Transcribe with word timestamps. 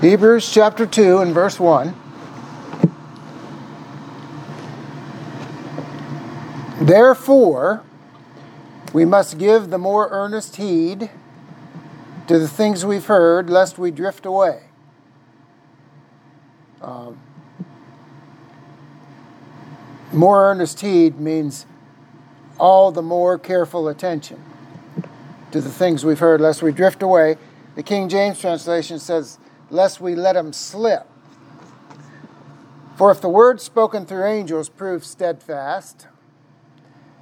Hebrews 0.00 0.50
chapter 0.50 0.86
2 0.86 1.18
and 1.18 1.34
verse 1.34 1.60
1. 1.60 1.94
Therefore, 6.80 7.82
we 8.94 9.04
must 9.04 9.36
give 9.36 9.68
the 9.68 9.76
more 9.76 10.08
earnest 10.10 10.56
heed 10.56 11.10
to 12.28 12.38
the 12.38 12.48
things 12.48 12.86
we've 12.86 13.04
heard, 13.04 13.50
lest 13.50 13.76
we 13.76 13.90
drift 13.90 14.24
away. 14.24 14.62
Um, 16.80 17.20
more 20.14 20.50
earnest 20.50 20.80
heed 20.80 21.20
means 21.20 21.66
all 22.58 22.90
the 22.90 23.02
more 23.02 23.38
careful 23.38 23.86
attention 23.86 24.42
to 25.52 25.60
the 25.60 25.70
things 25.70 26.06
we've 26.06 26.20
heard, 26.20 26.40
lest 26.40 26.62
we 26.62 26.72
drift 26.72 27.02
away. 27.02 27.36
The 27.74 27.82
King 27.82 28.08
James 28.08 28.40
translation 28.40 28.98
says, 28.98 29.38
lest 29.70 30.00
we 30.00 30.14
let 30.14 30.34
them 30.34 30.52
slip. 30.52 31.06
For 32.96 33.10
if 33.10 33.20
the 33.20 33.28
word 33.28 33.60
spoken 33.60 34.04
through 34.04 34.26
angels 34.26 34.68
proved 34.68 35.04
steadfast, 35.06 36.06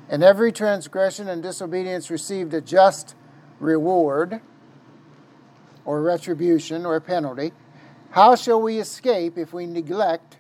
and 0.09 0.25
every 0.25 0.51
transgression 0.51 1.29
and 1.29 1.43
disobedience 1.43 2.11
received 2.11 2.53
a 2.55 2.61
just 2.61 3.15
reward, 3.61 4.41
or 5.85 6.03
retribution, 6.03 6.85
or 6.85 6.99
penalty, 7.01 7.53
how 8.11 8.35
shall 8.35 8.61
we 8.61 8.79
escape 8.79 9.39
if 9.39 9.53
we 9.53 9.67
neglect 9.67 10.39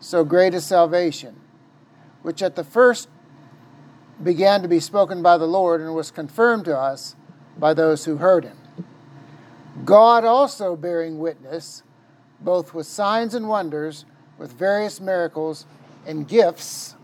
so 0.00 0.24
great 0.24 0.54
a 0.54 0.60
salvation, 0.60 1.36
which 2.22 2.42
at 2.42 2.56
the 2.56 2.64
first 2.64 3.08
began 4.22 4.62
to 4.62 4.68
be 4.68 4.80
spoken 4.80 5.22
by 5.22 5.38
the 5.38 5.46
Lord 5.46 5.80
and 5.80 5.94
was 5.94 6.10
confirmed 6.10 6.64
to 6.66 6.76
us 6.76 7.16
by 7.56 7.72
those 7.72 8.04
who 8.04 8.16
heard 8.16 8.44
him? 8.44 8.58
God 9.82 10.24
also 10.24 10.76
bearing 10.76 11.18
witness, 11.18 11.82
both 12.40 12.74
with 12.74 12.86
signs 12.86 13.34
and 13.34 13.48
wonders, 13.48 14.04
with 14.38 14.52
various 14.52 15.00
miracles 15.00 15.66
and 16.06 16.28
gifts 16.28 16.94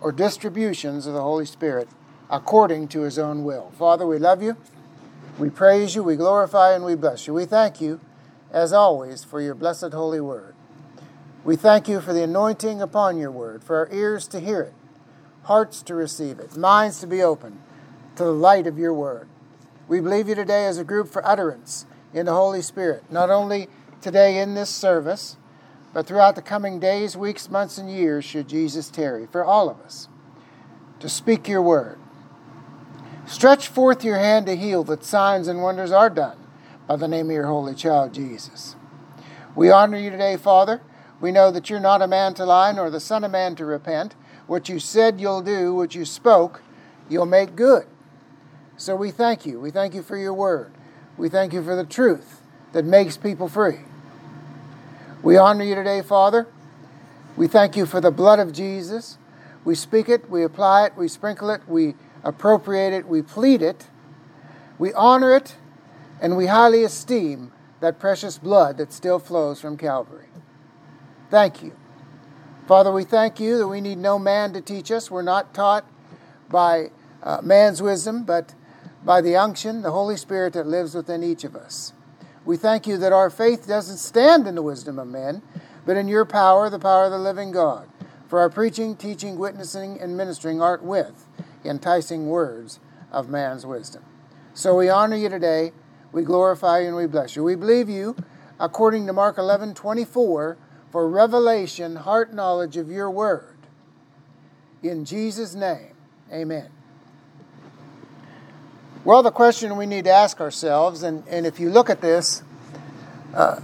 or 0.00 0.12
distributions 0.12 1.06
of 1.06 1.14
the 1.14 1.22
Holy 1.22 1.46
Spirit 1.46 1.88
according 2.30 2.88
to 2.88 3.02
his 3.02 3.18
own 3.18 3.44
will. 3.44 3.70
Father, 3.78 4.06
we 4.06 4.18
love 4.18 4.42
you. 4.42 4.56
We 5.38 5.50
praise 5.50 5.94
you, 5.94 6.02
we 6.02 6.16
glorify, 6.16 6.74
and 6.74 6.84
we 6.84 6.94
bless 6.94 7.26
you. 7.26 7.34
We 7.34 7.44
thank 7.44 7.80
you, 7.80 8.00
as 8.50 8.72
always, 8.72 9.22
for 9.22 9.40
your 9.40 9.54
blessed 9.54 9.92
holy 9.92 10.20
word. 10.20 10.54
We 11.44 11.56
thank 11.56 11.88
you 11.88 12.00
for 12.00 12.12
the 12.12 12.22
anointing 12.22 12.80
upon 12.80 13.18
your 13.18 13.30
word, 13.30 13.62
for 13.62 13.76
our 13.76 13.88
ears 13.92 14.26
to 14.28 14.40
hear 14.40 14.62
it, 14.62 14.74
hearts 15.44 15.82
to 15.82 15.94
receive 15.94 16.38
it, 16.40 16.56
minds 16.56 17.00
to 17.00 17.06
be 17.06 17.22
open 17.22 17.60
to 18.16 18.24
the 18.24 18.32
light 18.32 18.66
of 18.66 18.78
your 18.78 18.94
word. 18.94 19.28
We 19.88 20.00
believe 20.00 20.28
you 20.28 20.34
today 20.34 20.66
as 20.66 20.78
a 20.78 20.84
group 20.84 21.08
for 21.08 21.26
utterance 21.26 21.86
in 22.12 22.26
the 22.26 22.32
Holy 22.32 22.62
Spirit, 22.62 23.04
not 23.10 23.30
only 23.30 23.68
today 24.00 24.40
in 24.40 24.54
this 24.54 24.70
service, 24.70 25.36
but 25.92 26.06
throughout 26.06 26.34
the 26.34 26.42
coming 26.42 26.80
days, 26.80 27.16
weeks, 27.16 27.48
months, 27.48 27.78
and 27.78 27.90
years, 27.90 28.24
should 28.24 28.48
Jesus 28.48 28.90
tarry, 28.90 29.26
for 29.26 29.44
all 29.44 29.70
of 29.70 29.80
us, 29.80 30.08
to 31.00 31.08
speak 31.08 31.48
your 31.48 31.62
word. 31.62 31.98
Stretch 33.26 33.68
forth 33.68 34.04
your 34.04 34.18
hand 34.18 34.46
to 34.46 34.56
heal 34.56 34.84
that 34.84 35.04
signs 35.04 35.48
and 35.48 35.62
wonders 35.62 35.92
are 35.92 36.10
done 36.10 36.38
by 36.86 36.96
the 36.96 37.08
name 37.08 37.26
of 37.26 37.32
your 37.32 37.46
holy 37.46 37.74
child, 37.74 38.12
Jesus. 38.12 38.76
We 39.54 39.70
honor 39.70 39.98
you 39.98 40.10
today, 40.10 40.36
Father. 40.36 40.80
We 41.20 41.32
know 41.32 41.50
that 41.50 41.70
you're 41.70 41.80
not 41.80 42.02
a 42.02 42.06
man 42.06 42.34
to 42.34 42.44
lie, 42.44 42.72
nor 42.72 42.90
the 42.90 43.00
Son 43.00 43.24
of 43.24 43.30
Man 43.30 43.54
to 43.56 43.64
repent. 43.64 44.14
What 44.46 44.68
you 44.68 44.78
said 44.78 45.20
you'll 45.20 45.42
do, 45.42 45.74
what 45.74 45.94
you 45.94 46.04
spoke, 46.04 46.62
you'll 47.08 47.26
make 47.26 47.56
good. 47.56 47.86
So 48.76 48.94
we 48.94 49.10
thank 49.10 49.46
you. 49.46 49.58
We 49.58 49.70
thank 49.70 49.94
you 49.94 50.02
for 50.02 50.16
your 50.16 50.34
word. 50.34 50.72
We 51.16 51.28
thank 51.28 51.52
you 51.52 51.62
for 51.62 51.74
the 51.74 51.84
truth 51.84 52.40
that 52.72 52.84
makes 52.84 53.16
people 53.16 53.48
free. 53.48 53.80
We 55.22 55.36
honor 55.36 55.64
you 55.64 55.74
today, 55.74 56.02
Father. 56.02 56.46
We 57.36 57.48
thank 57.48 57.76
you 57.76 57.86
for 57.86 58.00
the 58.00 58.10
blood 58.10 58.38
of 58.38 58.52
Jesus. 58.52 59.18
We 59.64 59.74
speak 59.74 60.08
it, 60.08 60.30
we 60.30 60.44
apply 60.44 60.86
it, 60.86 60.96
we 60.96 61.08
sprinkle 61.08 61.50
it, 61.50 61.62
we 61.66 61.94
appropriate 62.22 62.92
it, 62.92 63.06
we 63.08 63.22
plead 63.22 63.62
it, 63.62 63.88
we 64.78 64.92
honor 64.92 65.34
it, 65.34 65.56
and 66.20 66.36
we 66.36 66.46
highly 66.46 66.84
esteem 66.84 67.52
that 67.80 67.98
precious 67.98 68.38
blood 68.38 68.78
that 68.78 68.92
still 68.92 69.18
flows 69.18 69.60
from 69.60 69.76
Calvary. 69.76 70.28
Thank 71.30 71.62
you. 71.62 71.72
Father, 72.68 72.92
we 72.92 73.04
thank 73.04 73.40
you 73.40 73.58
that 73.58 73.68
we 73.68 73.80
need 73.80 73.98
no 73.98 74.18
man 74.18 74.52
to 74.52 74.60
teach 74.60 74.90
us. 74.90 75.10
We're 75.10 75.22
not 75.22 75.52
taught 75.54 75.84
by 76.48 76.90
uh, 77.22 77.40
man's 77.42 77.82
wisdom, 77.82 78.24
but 78.24 78.54
by 79.06 79.20
the 79.20 79.36
unction, 79.36 79.82
the 79.82 79.92
Holy 79.92 80.16
Spirit 80.16 80.52
that 80.54 80.66
lives 80.66 80.92
within 80.92 81.22
each 81.22 81.44
of 81.44 81.54
us. 81.54 81.92
We 82.44 82.56
thank 82.56 82.88
you 82.88 82.98
that 82.98 83.12
our 83.12 83.30
faith 83.30 83.66
doesn't 83.66 83.98
stand 83.98 84.48
in 84.48 84.56
the 84.56 84.62
wisdom 84.62 84.98
of 84.98 85.06
men, 85.06 85.42
but 85.86 85.96
in 85.96 86.08
your 86.08 86.24
power, 86.24 86.68
the 86.68 86.80
power 86.80 87.04
of 87.04 87.12
the 87.12 87.18
living 87.18 87.52
God. 87.52 87.88
For 88.26 88.40
our 88.40 88.50
preaching, 88.50 88.96
teaching, 88.96 89.38
witnessing, 89.38 90.00
and 90.00 90.16
ministering 90.16 90.60
art 90.60 90.82
with 90.82 91.28
enticing 91.64 92.26
words 92.26 92.80
of 93.12 93.28
man's 93.28 93.64
wisdom. 93.64 94.02
So 94.54 94.74
we 94.74 94.88
honor 94.88 95.16
you 95.16 95.28
today, 95.28 95.72
we 96.10 96.22
glorify 96.22 96.80
you, 96.80 96.88
and 96.88 96.96
we 96.96 97.06
bless 97.06 97.36
you. 97.36 97.44
We 97.44 97.54
believe 97.54 97.88
you, 97.88 98.16
according 98.58 99.06
to 99.06 99.12
Mark 99.12 99.38
11 99.38 99.74
24, 99.74 100.56
for 100.90 101.08
revelation, 101.08 101.96
heart 101.96 102.34
knowledge 102.34 102.76
of 102.76 102.90
your 102.90 103.10
word. 103.10 103.56
In 104.82 105.04
Jesus' 105.04 105.54
name, 105.54 105.94
amen. 106.32 106.70
Well, 109.06 109.22
the 109.22 109.30
question 109.30 109.76
we 109.76 109.86
need 109.86 110.06
to 110.06 110.10
ask 110.10 110.40
ourselves, 110.40 111.04
and, 111.04 111.22
and 111.28 111.46
if 111.46 111.60
you 111.60 111.70
look 111.70 111.88
at 111.88 112.00
this 112.00 112.42
uh, 113.32 113.60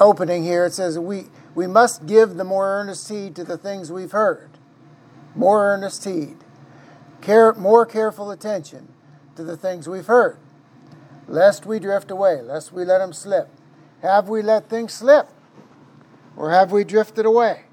opening 0.00 0.42
here, 0.42 0.64
it 0.64 0.72
says 0.72 0.98
we, 0.98 1.26
we 1.54 1.66
must 1.66 2.06
give 2.06 2.36
the 2.36 2.44
more 2.44 2.66
earnest 2.80 3.10
heed 3.10 3.36
to 3.36 3.44
the 3.44 3.58
things 3.58 3.92
we've 3.92 4.12
heard. 4.12 4.48
More 5.34 5.66
earnest 5.68 6.06
heed. 6.06 6.38
Care, 7.20 7.52
more 7.52 7.84
careful 7.84 8.30
attention 8.30 8.88
to 9.36 9.44
the 9.44 9.54
things 9.54 9.86
we've 9.86 10.06
heard. 10.06 10.38
Lest 11.28 11.66
we 11.66 11.78
drift 11.78 12.10
away, 12.10 12.40
lest 12.40 12.72
we 12.72 12.86
let 12.86 13.00
them 13.00 13.12
slip. 13.12 13.50
Have 14.00 14.30
we 14.30 14.40
let 14.40 14.70
things 14.70 14.94
slip? 14.94 15.28
Or 16.38 16.52
have 16.52 16.72
we 16.72 16.84
drifted 16.84 17.26
away? 17.26 17.64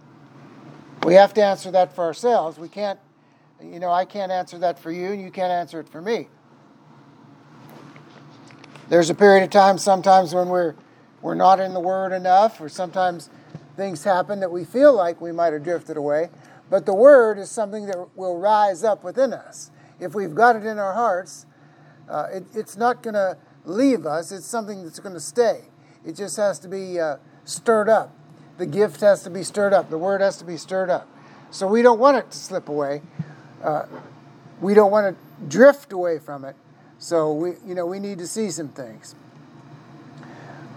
We 1.05 1.13
have 1.13 1.33
to 1.35 1.41
answer 1.41 1.71
that 1.71 1.95
for 1.95 2.03
ourselves. 2.03 2.59
We 2.59 2.67
can't, 2.67 2.99
you 3.63 3.79
know, 3.79 3.91
I 3.91 4.03
can't 4.03 4.29
answer 4.29 4.57
that 4.57 4.77
for 4.77 4.91
you, 4.91 5.13
and 5.13 5.21
you 5.21 5.31
can't 5.31 5.53
answer 5.53 5.79
it 5.79 5.87
for 5.87 6.01
me. 6.01 6.27
There's 8.91 9.09
a 9.09 9.15
period 9.15 9.45
of 9.45 9.51
time 9.51 9.77
sometimes 9.77 10.35
when 10.35 10.49
we're 10.49 10.75
we're 11.21 11.33
not 11.33 11.61
in 11.61 11.73
the 11.73 11.79
Word 11.79 12.11
enough, 12.11 12.59
or 12.59 12.67
sometimes 12.67 13.29
things 13.77 14.03
happen 14.03 14.41
that 14.41 14.51
we 14.51 14.65
feel 14.65 14.93
like 14.93 15.21
we 15.21 15.31
might 15.31 15.53
have 15.53 15.63
drifted 15.63 15.95
away. 15.95 16.29
But 16.69 16.85
the 16.85 16.93
Word 16.93 17.39
is 17.39 17.49
something 17.49 17.85
that 17.85 18.17
will 18.17 18.37
rise 18.37 18.83
up 18.83 19.01
within 19.05 19.31
us. 19.31 19.71
If 20.01 20.13
we've 20.13 20.35
got 20.35 20.57
it 20.57 20.65
in 20.65 20.77
our 20.77 20.91
hearts, 20.91 21.45
uh, 22.09 22.27
it, 22.33 22.43
it's 22.53 22.75
not 22.75 23.01
going 23.01 23.13
to 23.13 23.37
leave 23.63 24.05
us, 24.05 24.33
it's 24.33 24.45
something 24.45 24.83
that's 24.83 24.99
going 24.99 25.15
to 25.15 25.21
stay. 25.21 25.61
It 26.05 26.17
just 26.17 26.35
has 26.35 26.59
to 26.59 26.67
be 26.67 26.99
uh, 26.99 27.15
stirred 27.45 27.87
up. 27.87 28.13
The 28.57 28.65
gift 28.65 28.99
has 28.99 29.23
to 29.23 29.29
be 29.29 29.43
stirred 29.43 29.71
up, 29.71 29.89
the 29.89 29.97
Word 29.97 30.19
has 30.19 30.35
to 30.39 30.43
be 30.43 30.57
stirred 30.57 30.89
up. 30.89 31.07
So 31.49 31.65
we 31.65 31.81
don't 31.81 31.99
want 31.99 32.17
it 32.17 32.29
to 32.29 32.37
slip 32.37 32.67
away. 32.67 33.03
Uh, 33.63 33.85
we 34.59 34.73
don't 34.73 34.91
want 34.91 35.15
to 35.15 35.45
drift 35.47 35.93
away 35.93 36.19
from 36.19 36.43
it. 36.43 36.57
So 37.01 37.33
we, 37.33 37.53
you 37.65 37.73
know, 37.73 37.87
we 37.87 37.99
need 37.99 38.19
to 38.19 38.27
see 38.27 38.51
some 38.51 38.69
things. 38.69 39.15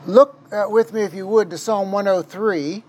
Look 0.07 0.41
uh, 0.51 0.65
with 0.71 0.95
me, 0.95 1.03
if 1.03 1.13
you 1.13 1.27
would, 1.27 1.51
to 1.51 1.59
Psalm 1.59 1.93
103. 1.93 2.83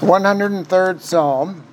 One 0.00 0.24
hundred 0.24 0.52
and 0.52 0.66
third 0.66 1.02
Psalm. 1.02 1.64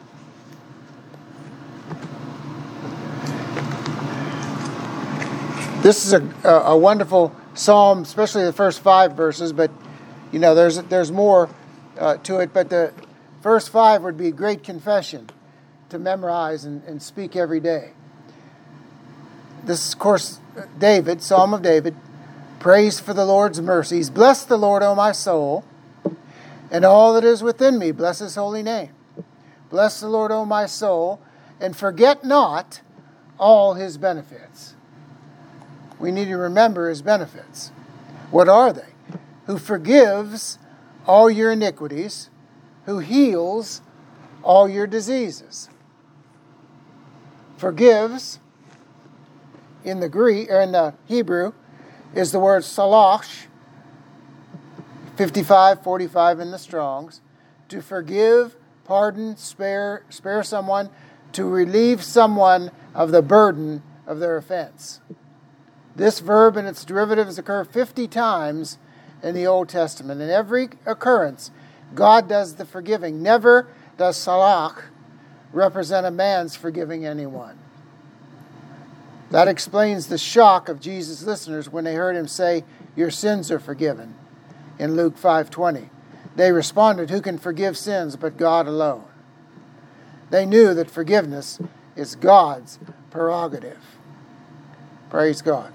This 5.84 6.06
is 6.06 6.14
a, 6.14 6.50
a 6.50 6.78
wonderful 6.78 7.36
psalm, 7.54 8.02
especially 8.02 8.46
the 8.46 8.54
first 8.54 8.82
five 8.82 9.14
verses. 9.14 9.54
But 9.54 9.70
you 10.32 10.40
know, 10.40 10.56
there's 10.56 10.82
there's 10.84 11.12
more 11.12 11.50
uh, 12.00 12.18
to 12.18 12.40
it. 12.40 12.52
But 12.52 12.72
the 12.72 12.94
first 13.42 13.70
five 13.70 14.02
would 14.02 14.18
be 14.18 14.32
great 14.32 14.64
confession 14.64 15.30
to 15.90 16.00
memorize 16.00 16.66
and, 16.66 16.84
and 16.84 17.02
speak 17.02 17.36
every 17.36 17.60
day. 17.60 17.92
This 19.64 19.88
is, 19.88 19.94
of 19.94 20.00
course, 20.00 20.40
David, 20.78 21.22
Psalm 21.22 21.54
of 21.54 21.62
David. 21.62 21.96
Praise 22.60 23.00
for 23.00 23.14
the 23.14 23.26
Lord's 23.26 23.62
mercies. 23.62 24.10
Bless 24.10 24.44
the 24.44 24.58
Lord, 24.58 24.84
O 24.84 24.96
my 24.96 25.12
soul, 25.12 25.64
and 26.72 26.86
all 26.86 27.14
that 27.14 27.24
is 27.24 27.42
within 27.44 27.78
me. 27.78 27.92
Bless 27.92 28.20
his 28.20 28.36
holy 28.36 28.64
name. 28.64 28.92
Bless 29.70 30.00
the 30.00 30.10
Lord, 30.10 30.32
O 30.32 30.46
my 30.46 30.66
soul, 30.66 31.22
and 31.60 31.76
forget 31.76 32.24
not 32.24 32.82
all 33.40 33.74
his 33.74 33.98
benefits. 33.98 34.76
We 36.00 36.12
need 36.12 36.26
to 36.26 36.38
remember 36.38 36.90
his 36.90 37.02
benefits. 37.02 37.72
What 38.32 38.48
are 38.48 38.72
they? 38.72 38.94
Who 39.46 39.58
forgives 39.58 40.60
all 41.06 41.30
your 41.30 41.52
iniquities, 41.52 42.30
who 42.86 43.00
heals 43.00 43.82
all 44.44 44.70
your 44.70 44.88
diseases 44.88 45.70
forgives 47.60 48.40
in 49.84 50.00
the 50.00 50.10
Greek 50.10 50.50
or 50.50 50.62
in 50.62 50.72
the 50.72 50.94
Hebrew 51.06 51.52
is 52.16 52.32
the 52.32 52.40
word 52.40 52.64
salach, 52.64 53.48
55, 55.18 55.84
45 55.84 56.40
in 56.40 56.52
the 56.52 56.58
Strongs, 56.58 57.22
to 57.68 57.82
forgive, 57.82 58.56
pardon, 58.86 59.36
spare, 59.36 60.04
spare 60.10 60.42
someone, 60.42 60.90
to 61.34 61.44
relieve 61.44 62.02
someone 62.02 62.72
of 62.96 63.12
the 63.12 63.22
burden 63.22 63.84
of 64.08 64.20
their 64.20 64.38
offense. 64.38 65.02
This 65.96 66.22
verb 66.22 66.56
and 66.56 66.68
its 66.68 66.86
derivatives 66.86 67.38
occur 67.38 67.66
50 67.66 68.08
times 68.08 68.78
in 69.22 69.36
the 69.36 69.46
Old 69.46 69.68
Testament. 69.68 70.22
In 70.22 70.30
every 70.30 70.70
occurrence, 70.86 71.52
God 71.94 72.30
does 72.30 72.56
the 72.56 72.66
forgiving. 72.66 73.22
Never 73.22 73.68
does 73.98 74.16
salach 74.16 74.84
represent 75.52 76.06
a 76.06 76.12
man's 76.12 76.56
forgiving 76.56 77.06
anyone. 77.06 77.58
That 79.32 79.48
explains 79.48 80.08
the 80.08 80.18
shock 80.18 80.70
of 80.70 80.80
Jesus' 80.80 81.24
listeners 81.24 81.70
when 81.70 81.84
they 81.84 81.96
heard 81.96 82.16
him 82.16 82.28
say, 82.28 82.64
Your 82.96 83.12
sins 83.12 83.52
are 83.52 83.60
forgiven 83.60 84.16
in 84.80 84.96
Luke 84.96 85.18
5:20. 85.18 85.90
They 86.36 86.52
responded, 86.52 87.10
Who 87.10 87.22
can 87.22 87.38
forgive 87.38 87.78
sins 87.78 88.16
but 88.16 88.38
God 88.38 88.66
alone? 88.68 89.04
They 90.30 90.46
knew 90.46 90.74
that 90.74 90.90
forgiveness 90.90 91.60
is 91.96 92.16
God's 92.16 92.80
prerogative. 93.12 93.98
Praise 95.10 95.42
God. 95.42 95.74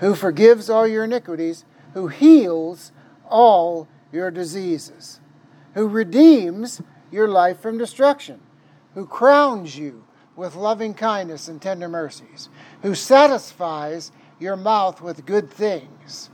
Who 0.00 0.14
forgives 0.14 0.68
all 0.68 0.86
your 0.86 1.04
iniquities, 1.04 1.64
who 1.94 2.08
heals 2.08 2.92
all 3.28 3.88
your 4.12 4.30
diseases, 4.30 5.20
who 5.74 5.88
redeems 5.88 6.80
your 7.10 7.28
life 7.28 7.60
from 7.60 7.78
destruction, 7.78 8.40
who 8.94 9.06
crowns 9.06 9.76
you 9.76 10.04
with 10.36 10.54
loving 10.54 10.94
kindness 10.94 11.48
and 11.48 11.60
tender 11.60 11.88
mercies, 11.88 12.48
who 12.82 12.94
satisfies 12.94 14.10
your 14.38 14.56
mouth 14.56 15.00
with 15.00 15.26
good 15.26 15.50
things, 15.50 16.30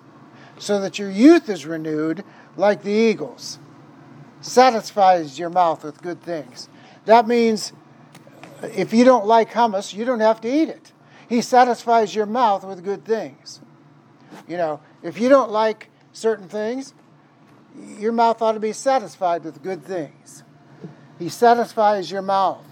so 0.58 0.80
that 0.80 0.98
your 0.98 1.10
youth 1.10 1.48
is 1.48 1.66
renewed 1.66 2.24
like 2.56 2.82
the 2.82 2.90
eagles. 2.90 3.58
Satisfies 4.40 5.38
your 5.38 5.50
mouth 5.50 5.84
with 5.84 6.00
good 6.02 6.22
things. 6.22 6.68
That 7.04 7.26
means 7.28 7.72
uh, 8.62 8.68
if 8.68 8.92
you 8.92 9.04
don't 9.04 9.26
like 9.26 9.50
hummus, 9.50 9.94
you 9.94 10.04
don't 10.04 10.20
have 10.20 10.40
to 10.42 10.48
eat 10.48 10.68
it. 10.68 10.92
He 11.28 11.42
satisfies 11.42 12.14
your 12.14 12.26
mouth 12.26 12.64
with 12.64 12.82
good 12.82 13.04
things. 13.04 13.60
You 14.48 14.56
know, 14.56 14.80
if 15.02 15.20
you 15.20 15.28
don't 15.28 15.50
like 15.50 15.88
certain 16.12 16.48
things, 16.48 16.94
your 17.98 18.12
mouth 18.12 18.42
ought 18.42 18.52
to 18.52 18.60
be 18.60 18.72
satisfied 18.72 19.44
with 19.44 19.62
good 19.62 19.84
things. 19.84 20.42
He 21.20 21.28
satisfies 21.28 22.10
your 22.10 22.22
mouth 22.22 22.64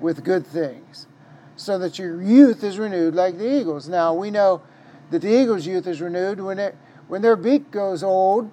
with 0.00 0.22
good 0.22 0.46
things 0.46 1.08
so 1.56 1.76
that 1.78 1.98
your 1.98 2.22
youth 2.22 2.62
is 2.62 2.78
renewed 2.78 3.16
like 3.16 3.36
the 3.36 3.60
eagles. 3.60 3.88
Now, 3.88 4.14
we 4.14 4.30
know 4.30 4.62
that 5.10 5.22
the 5.22 5.42
eagle's 5.42 5.66
youth 5.66 5.88
is 5.88 6.00
renewed 6.00 6.40
when, 6.40 6.60
it, 6.60 6.76
when 7.08 7.20
their 7.20 7.34
beak 7.34 7.72
goes 7.72 8.04
old 8.04 8.48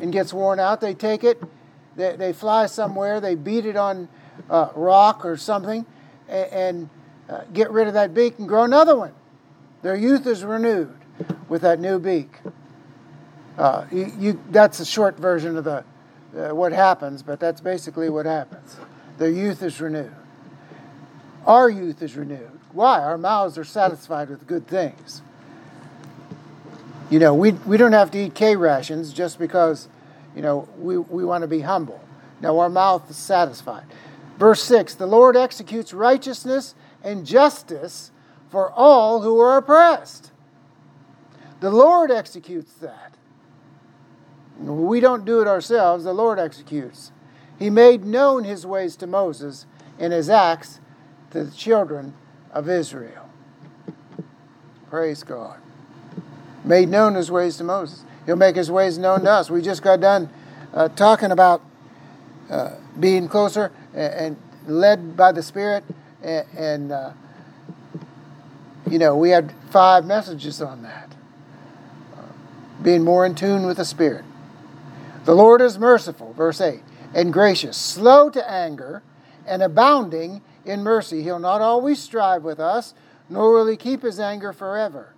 and 0.00 0.12
gets 0.12 0.32
worn 0.32 0.60
out. 0.60 0.80
They 0.80 0.94
take 0.94 1.24
it, 1.24 1.42
they, 1.96 2.14
they 2.14 2.32
fly 2.32 2.66
somewhere, 2.66 3.20
they 3.20 3.34
beat 3.34 3.66
it 3.66 3.76
on 3.76 4.08
uh, 4.48 4.68
rock 4.76 5.24
or 5.24 5.36
something, 5.36 5.84
and, 6.28 6.52
and 6.52 6.90
uh, 7.28 7.40
get 7.52 7.72
rid 7.72 7.88
of 7.88 7.94
that 7.94 8.14
beak 8.14 8.38
and 8.38 8.46
grow 8.46 8.62
another 8.62 8.96
one. 8.96 9.12
Their 9.82 9.96
youth 9.96 10.24
is 10.24 10.44
renewed 10.44 10.94
with 11.48 11.62
that 11.62 11.80
new 11.80 11.98
beak. 11.98 12.30
Uh, 13.58 13.86
you, 13.90 14.12
you, 14.18 14.40
that's 14.50 14.78
a 14.78 14.84
short 14.84 15.16
version 15.18 15.56
of 15.56 15.64
the, 15.64 15.84
uh, 16.34 16.54
what 16.54 16.72
happens, 16.72 17.22
but 17.22 17.40
that's 17.40 17.60
basically 17.60 18.08
what 18.08 18.26
happens. 18.26 18.76
Their 19.18 19.30
youth 19.30 19.62
is 19.62 19.80
renewed. 19.80 20.14
Our 21.46 21.70
youth 21.70 22.02
is 22.02 22.16
renewed. 22.16 22.50
Why? 22.72 23.00
Our 23.00 23.18
mouths 23.18 23.56
are 23.56 23.64
satisfied 23.64 24.28
with 24.28 24.46
good 24.46 24.66
things. 24.66 25.22
You 27.08 27.20
know, 27.20 27.34
we, 27.34 27.52
we 27.52 27.76
don't 27.76 27.92
have 27.92 28.10
to 28.10 28.18
eat 28.18 28.34
K 28.34 28.56
rations 28.56 29.12
just 29.12 29.38
because, 29.38 29.88
you 30.34 30.42
know, 30.42 30.68
we, 30.78 30.98
we 30.98 31.24
want 31.24 31.42
to 31.42 31.48
be 31.48 31.60
humble. 31.60 32.00
Now, 32.40 32.58
our 32.58 32.68
mouth 32.68 33.08
is 33.08 33.16
satisfied. 33.16 33.84
Verse 34.38 34.62
6 34.64 34.94
The 34.94 35.06
Lord 35.06 35.36
executes 35.36 35.92
righteousness 35.94 36.74
and 37.02 37.24
justice 37.24 38.10
for 38.50 38.70
all 38.72 39.22
who 39.22 39.38
are 39.38 39.56
oppressed. 39.56 40.32
The 41.60 41.70
Lord 41.70 42.10
executes 42.10 42.72
that. 42.74 43.15
We 44.58 45.00
don't 45.00 45.24
do 45.24 45.40
it 45.40 45.48
ourselves, 45.48 46.04
the 46.04 46.12
Lord 46.12 46.38
executes. 46.38 47.12
He 47.58 47.70
made 47.70 48.04
known 48.04 48.44
his 48.44 48.66
ways 48.66 48.96
to 48.96 49.06
Moses 49.06 49.66
and 49.98 50.12
his 50.12 50.28
acts 50.28 50.80
to 51.30 51.44
the 51.44 51.50
children 51.50 52.14
of 52.52 52.68
Israel. 52.68 53.28
Praise 54.90 55.22
God. 55.22 55.58
Made 56.64 56.88
known 56.88 57.14
his 57.14 57.30
ways 57.30 57.56
to 57.58 57.64
Moses. 57.64 58.04
He'll 58.24 58.36
make 58.36 58.56
his 58.56 58.70
ways 58.70 58.98
known 58.98 59.22
to 59.22 59.30
us. 59.30 59.50
We 59.50 59.62
just 59.62 59.82
got 59.82 60.00
done 60.00 60.28
uh, 60.74 60.88
talking 60.88 61.30
about 61.30 61.62
uh, 62.50 62.76
being 62.98 63.28
closer 63.28 63.72
and, 63.94 64.14
and, 64.14 64.36
led 64.66 65.16
by 65.16 65.30
the 65.30 65.44
Spirit. 65.44 65.84
And, 66.24 66.46
and 66.56 66.92
uh, 66.92 67.12
you 68.90 68.98
know, 68.98 69.16
we 69.16 69.30
had 69.30 69.54
five 69.70 70.04
messages 70.04 70.60
on 70.60 70.82
that. 70.82 71.12
being 72.82 73.04
more 73.04 73.24
in 73.24 73.36
tune 73.36 73.64
with 73.64 73.76
the 73.76 73.84
Spirit. 73.84 74.24
The 75.26 75.34
Lord 75.34 75.60
is 75.60 75.76
merciful, 75.76 76.32
verse 76.34 76.60
8, 76.60 76.80
and 77.12 77.32
gracious, 77.32 77.76
slow 77.76 78.30
to 78.30 78.48
anger, 78.48 79.02
and 79.44 79.60
abounding 79.60 80.40
in 80.64 80.84
mercy. 80.84 81.24
He'll 81.24 81.40
not 81.40 81.60
always 81.60 82.00
strive 82.00 82.44
with 82.44 82.60
us, 82.60 82.94
nor 83.28 83.52
will 83.52 83.66
he 83.66 83.76
keep 83.76 84.02
his 84.02 84.20
anger 84.20 84.52
forever. 84.52 85.14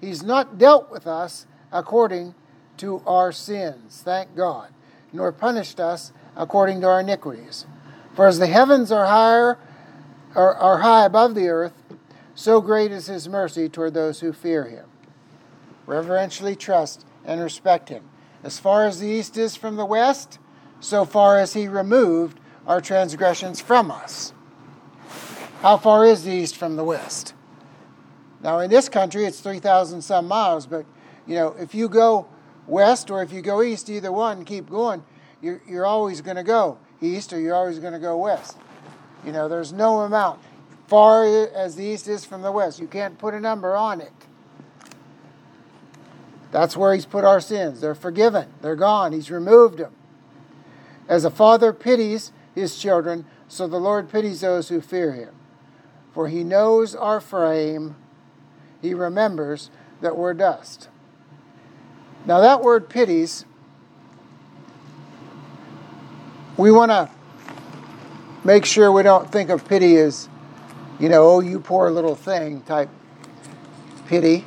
He's 0.00 0.22
not 0.22 0.56
dealt 0.56 0.88
with 0.88 1.08
us 1.08 1.46
according 1.72 2.36
to 2.76 3.02
our 3.04 3.32
sins, 3.32 4.02
thank 4.04 4.36
God, 4.36 4.68
nor 5.12 5.32
punished 5.32 5.80
us 5.80 6.12
according 6.36 6.80
to 6.82 6.86
our 6.86 7.00
iniquities. 7.00 7.66
For 8.14 8.28
as 8.28 8.38
the 8.38 8.46
heavens 8.46 8.92
are 8.92 9.06
higher 9.06 9.58
are, 10.36 10.54
are 10.54 10.78
high 10.78 11.04
above 11.04 11.34
the 11.34 11.48
earth, 11.48 11.72
so 12.36 12.60
great 12.60 12.92
is 12.92 13.08
his 13.08 13.28
mercy 13.28 13.68
toward 13.68 13.94
those 13.94 14.20
who 14.20 14.32
fear 14.32 14.68
him. 14.68 14.86
Reverentially 15.86 16.54
trust 16.54 17.04
and 17.24 17.40
respect 17.40 17.88
him. 17.88 18.04
As 18.42 18.58
far 18.58 18.86
as 18.86 19.00
the 19.00 19.08
east 19.08 19.36
is 19.36 19.56
from 19.56 19.76
the 19.76 19.84
west, 19.84 20.38
so 20.80 21.04
far 21.04 21.38
as 21.38 21.52
he 21.52 21.68
removed 21.68 22.40
our 22.66 22.80
transgressions 22.80 23.60
from 23.60 23.90
us. 23.90 24.32
How 25.60 25.76
far 25.76 26.06
is 26.06 26.24
the 26.24 26.32
east 26.32 26.56
from 26.56 26.76
the 26.76 26.84
west? 26.84 27.34
Now, 28.42 28.60
in 28.60 28.70
this 28.70 28.88
country, 28.88 29.26
it's 29.26 29.40
3,000 29.40 30.00
some 30.00 30.26
miles, 30.26 30.66
but 30.66 30.86
you 31.26 31.34
know, 31.34 31.54
if 31.58 31.74
you 31.74 31.88
go 31.88 32.26
west 32.66 33.10
or 33.10 33.22
if 33.22 33.32
you 33.32 33.42
go 33.42 33.62
east, 33.62 33.90
either 33.90 34.10
one, 34.10 34.44
keep 34.44 34.70
going, 34.70 35.04
you're, 35.42 35.60
you're 35.68 35.86
always 35.86 36.22
going 36.22 36.36
to 36.36 36.42
go 36.42 36.78
east 37.02 37.32
or 37.32 37.40
you're 37.40 37.54
always 37.54 37.78
going 37.78 37.92
to 37.92 37.98
go 37.98 38.16
west. 38.16 38.56
You 39.24 39.32
know, 39.32 39.48
there's 39.48 39.72
no 39.72 40.00
amount. 40.00 40.40
Far 40.86 41.24
as 41.24 41.76
the 41.76 41.84
east 41.84 42.08
is 42.08 42.24
from 42.24 42.42
the 42.42 42.50
west, 42.50 42.80
you 42.80 42.86
can't 42.86 43.18
put 43.18 43.34
a 43.34 43.40
number 43.40 43.76
on 43.76 44.00
it. 44.00 44.12
That's 46.50 46.76
where 46.76 46.94
He's 46.94 47.06
put 47.06 47.24
our 47.24 47.40
sins. 47.40 47.80
They're 47.80 47.94
forgiven, 47.94 48.48
they're 48.60 48.76
gone. 48.76 49.12
He's 49.12 49.30
removed 49.30 49.78
them. 49.78 49.92
As 51.08 51.24
a 51.24 51.30
father 51.30 51.72
pities 51.72 52.32
his 52.54 52.78
children, 52.78 53.24
so 53.48 53.66
the 53.66 53.78
Lord 53.78 54.10
pities 54.10 54.40
those 54.40 54.68
who 54.68 54.80
fear 54.80 55.12
Him. 55.12 55.34
For 56.12 56.28
He 56.28 56.44
knows 56.44 56.94
our 56.94 57.20
frame, 57.20 57.96
He 58.82 58.94
remembers 58.94 59.70
that 60.00 60.16
we're 60.16 60.34
dust. 60.34 60.88
Now, 62.26 62.40
that 62.40 62.60
word 62.60 62.88
pities, 62.88 63.44
we 66.56 66.70
want 66.70 66.90
to 66.90 67.10
make 68.44 68.64
sure 68.64 68.92
we 68.92 69.02
don't 69.02 69.30
think 69.30 69.48
of 69.48 69.66
pity 69.66 69.96
as, 69.96 70.28
you 70.98 71.08
know, 71.08 71.30
oh, 71.30 71.40
you 71.40 71.60
poor 71.60 71.90
little 71.90 72.14
thing 72.14 72.62
type 72.62 72.90
pity. 74.06 74.44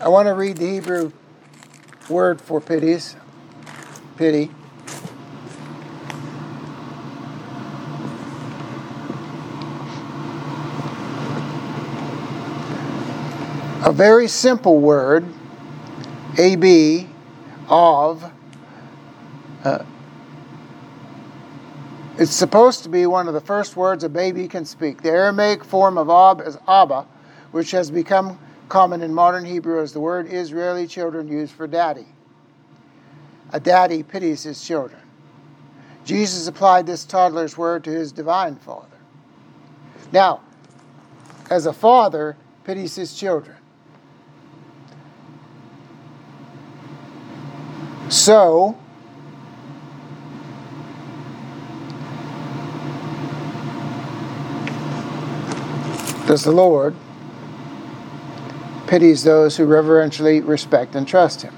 I 0.00 0.06
want 0.06 0.28
to 0.28 0.34
read 0.34 0.58
the 0.58 0.66
Hebrew 0.66 1.10
word 2.08 2.40
for 2.40 2.60
pities, 2.60 3.16
pity. 4.16 4.48
A 13.84 13.92
very 13.92 14.28
simple 14.28 14.78
word, 14.78 15.26
AB, 16.38 17.08
of. 17.68 18.30
Uh, 19.64 19.84
it's 22.18 22.30
supposed 22.30 22.84
to 22.84 22.88
be 22.88 23.04
one 23.06 23.26
of 23.26 23.34
the 23.34 23.40
first 23.40 23.76
words 23.76 24.04
a 24.04 24.08
baby 24.08 24.46
can 24.46 24.64
speak. 24.64 25.02
The 25.02 25.10
Aramaic 25.10 25.64
form 25.64 25.98
of 25.98 26.08
Ab 26.08 26.46
is 26.46 26.56
Abba, 26.68 27.04
which 27.50 27.72
has 27.72 27.90
become 27.90 28.38
common 28.68 29.02
in 29.02 29.12
modern 29.12 29.44
Hebrew 29.44 29.80
as 29.82 29.92
the 29.92 30.00
word 30.00 30.26
Israeli 30.30 30.86
children 30.86 31.28
use 31.28 31.50
for 31.50 31.66
daddy. 31.66 32.06
A 33.52 33.60
daddy 33.60 34.02
pities 34.02 34.42
his 34.42 34.62
children. 34.62 35.00
Jesus 36.04 36.46
applied 36.46 36.86
this 36.86 37.04
toddler's 37.04 37.56
word 37.56 37.84
to 37.84 37.90
his 37.90 38.12
divine 38.12 38.56
father. 38.56 38.86
Now, 40.12 40.40
as 41.50 41.66
a 41.66 41.72
father 41.72 42.36
pities 42.64 42.94
his 42.94 43.14
children. 43.14 43.56
So, 48.08 48.78
does 56.26 56.44
the 56.44 56.52
Lord 56.52 56.94
pities 58.88 59.22
those 59.22 59.58
who 59.58 59.66
reverentially 59.66 60.40
respect 60.40 60.94
and 60.94 61.06
trust 61.06 61.42
him. 61.42 61.54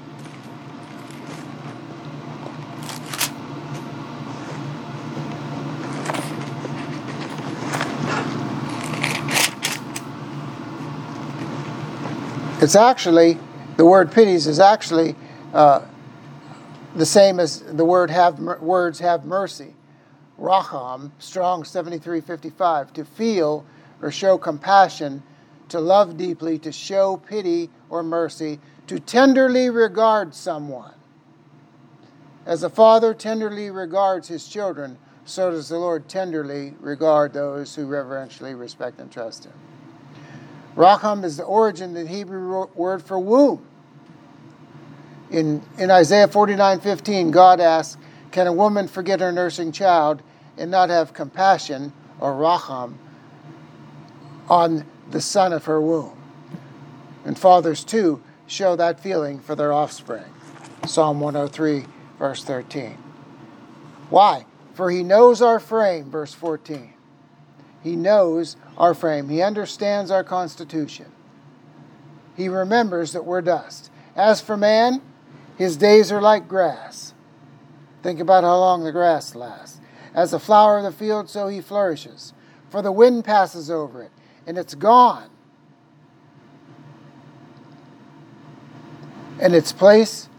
It's 12.61 12.75
actually, 12.75 13.39
the 13.77 13.85
word 13.85 14.11
pities 14.11 14.45
is 14.45 14.59
actually 14.59 15.15
uh, 15.53 15.83
the 16.95 17.05
same 17.05 17.39
as 17.39 17.61
the 17.61 17.85
word 17.85 18.11
have, 18.11 18.39
words 18.39 18.99
have 18.99 19.25
mercy. 19.25 19.73
Racham, 20.37 21.11
strong 21.17 21.63
7355, 21.63 22.93
to 22.93 23.05
feel 23.05 23.65
or 24.01 24.11
show 24.11 24.37
compassion, 24.37 25.23
to 25.71 25.79
love 25.79 26.17
deeply, 26.17 26.59
to 26.59 26.71
show 26.71 27.17
pity 27.17 27.69
or 27.89 28.03
mercy, 28.03 28.59
to 28.87 28.99
tenderly 28.99 29.69
regard 29.69 30.35
someone. 30.35 30.93
As 32.45 32.63
a 32.63 32.69
father 32.69 33.13
tenderly 33.13 33.71
regards 33.71 34.27
his 34.27 34.47
children, 34.47 34.97
so 35.23 35.51
does 35.51 35.69
the 35.69 35.77
Lord 35.77 36.09
tenderly 36.09 36.73
regard 36.79 37.31
those 37.33 37.75
who 37.75 37.85
reverentially 37.85 38.53
respect 38.53 38.99
and 38.99 39.09
trust 39.11 39.45
him. 39.45 39.53
Racham 40.75 41.23
is 41.23 41.37
the 41.37 41.43
origin 41.43 41.95
of 41.95 42.03
the 42.03 42.09
Hebrew 42.09 42.67
word 42.75 43.01
for 43.03 43.19
womb. 43.19 43.65
In, 45.29 45.61
in 45.77 45.89
Isaiah 45.89 46.27
49 46.27 46.81
15, 46.81 47.31
God 47.31 47.61
asks, 47.61 48.01
Can 48.31 48.47
a 48.47 48.53
woman 48.53 48.87
forget 48.89 49.21
her 49.21 49.31
nursing 49.31 49.71
child 49.71 50.21
and 50.57 50.69
not 50.69 50.89
have 50.89 51.13
compassion 51.13 51.93
or 52.19 52.33
racham 52.33 52.95
on 54.49 54.85
the 55.11 55.21
son 55.21 55.53
of 55.53 55.65
her 55.65 55.79
womb? 55.79 56.17
And 57.23 57.37
fathers, 57.37 57.83
too, 57.83 58.21
show 58.47 58.75
that 58.75 58.99
feeling 58.99 59.39
for 59.39 59.55
their 59.55 59.71
offspring. 59.71 60.25
Psalm 60.85 61.19
103, 61.19 61.85
verse 62.17 62.43
13. 62.43 62.97
Why? 64.09 64.45
For 64.73 64.89
he 64.89 65.03
knows 65.03 65.41
our 65.41 65.59
frame, 65.59 66.09
verse 66.09 66.33
14. 66.33 66.93
He 67.83 67.95
knows 67.95 68.55
our 68.77 68.93
frame. 68.93 69.29
He 69.29 69.41
understands 69.41 70.11
our 70.11 70.23
constitution. 70.23 71.11
He 72.35 72.47
remembers 72.49 73.13
that 73.13 73.25
we're 73.25 73.41
dust. 73.41 73.89
As 74.15 74.41
for 74.41 74.57
man, 74.57 75.01
his 75.57 75.77
days 75.77 76.11
are 76.11 76.21
like 76.21 76.47
grass. 76.47 77.13
Think 78.03 78.19
about 78.19 78.43
how 78.43 78.57
long 78.57 78.83
the 78.83 78.91
grass 78.91 79.35
lasts. 79.35 79.79
As 80.13 80.33
a 80.33 80.39
flower 80.39 80.77
of 80.77 80.83
the 80.83 80.91
field, 80.91 81.29
so 81.29 81.47
he 81.47 81.61
flourishes. 81.61 82.33
For 82.69 82.81
the 82.81 82.91
wind 82.91 83.25
passes 83.25 83.69
over 83.69 84.01
it, 84.01 84.11
and 84.47 84.57
it's 84.57 84.75
gone. 84.75 85.29
And 89.39 89.55
its 89.55 89.71
place 89.71 90.29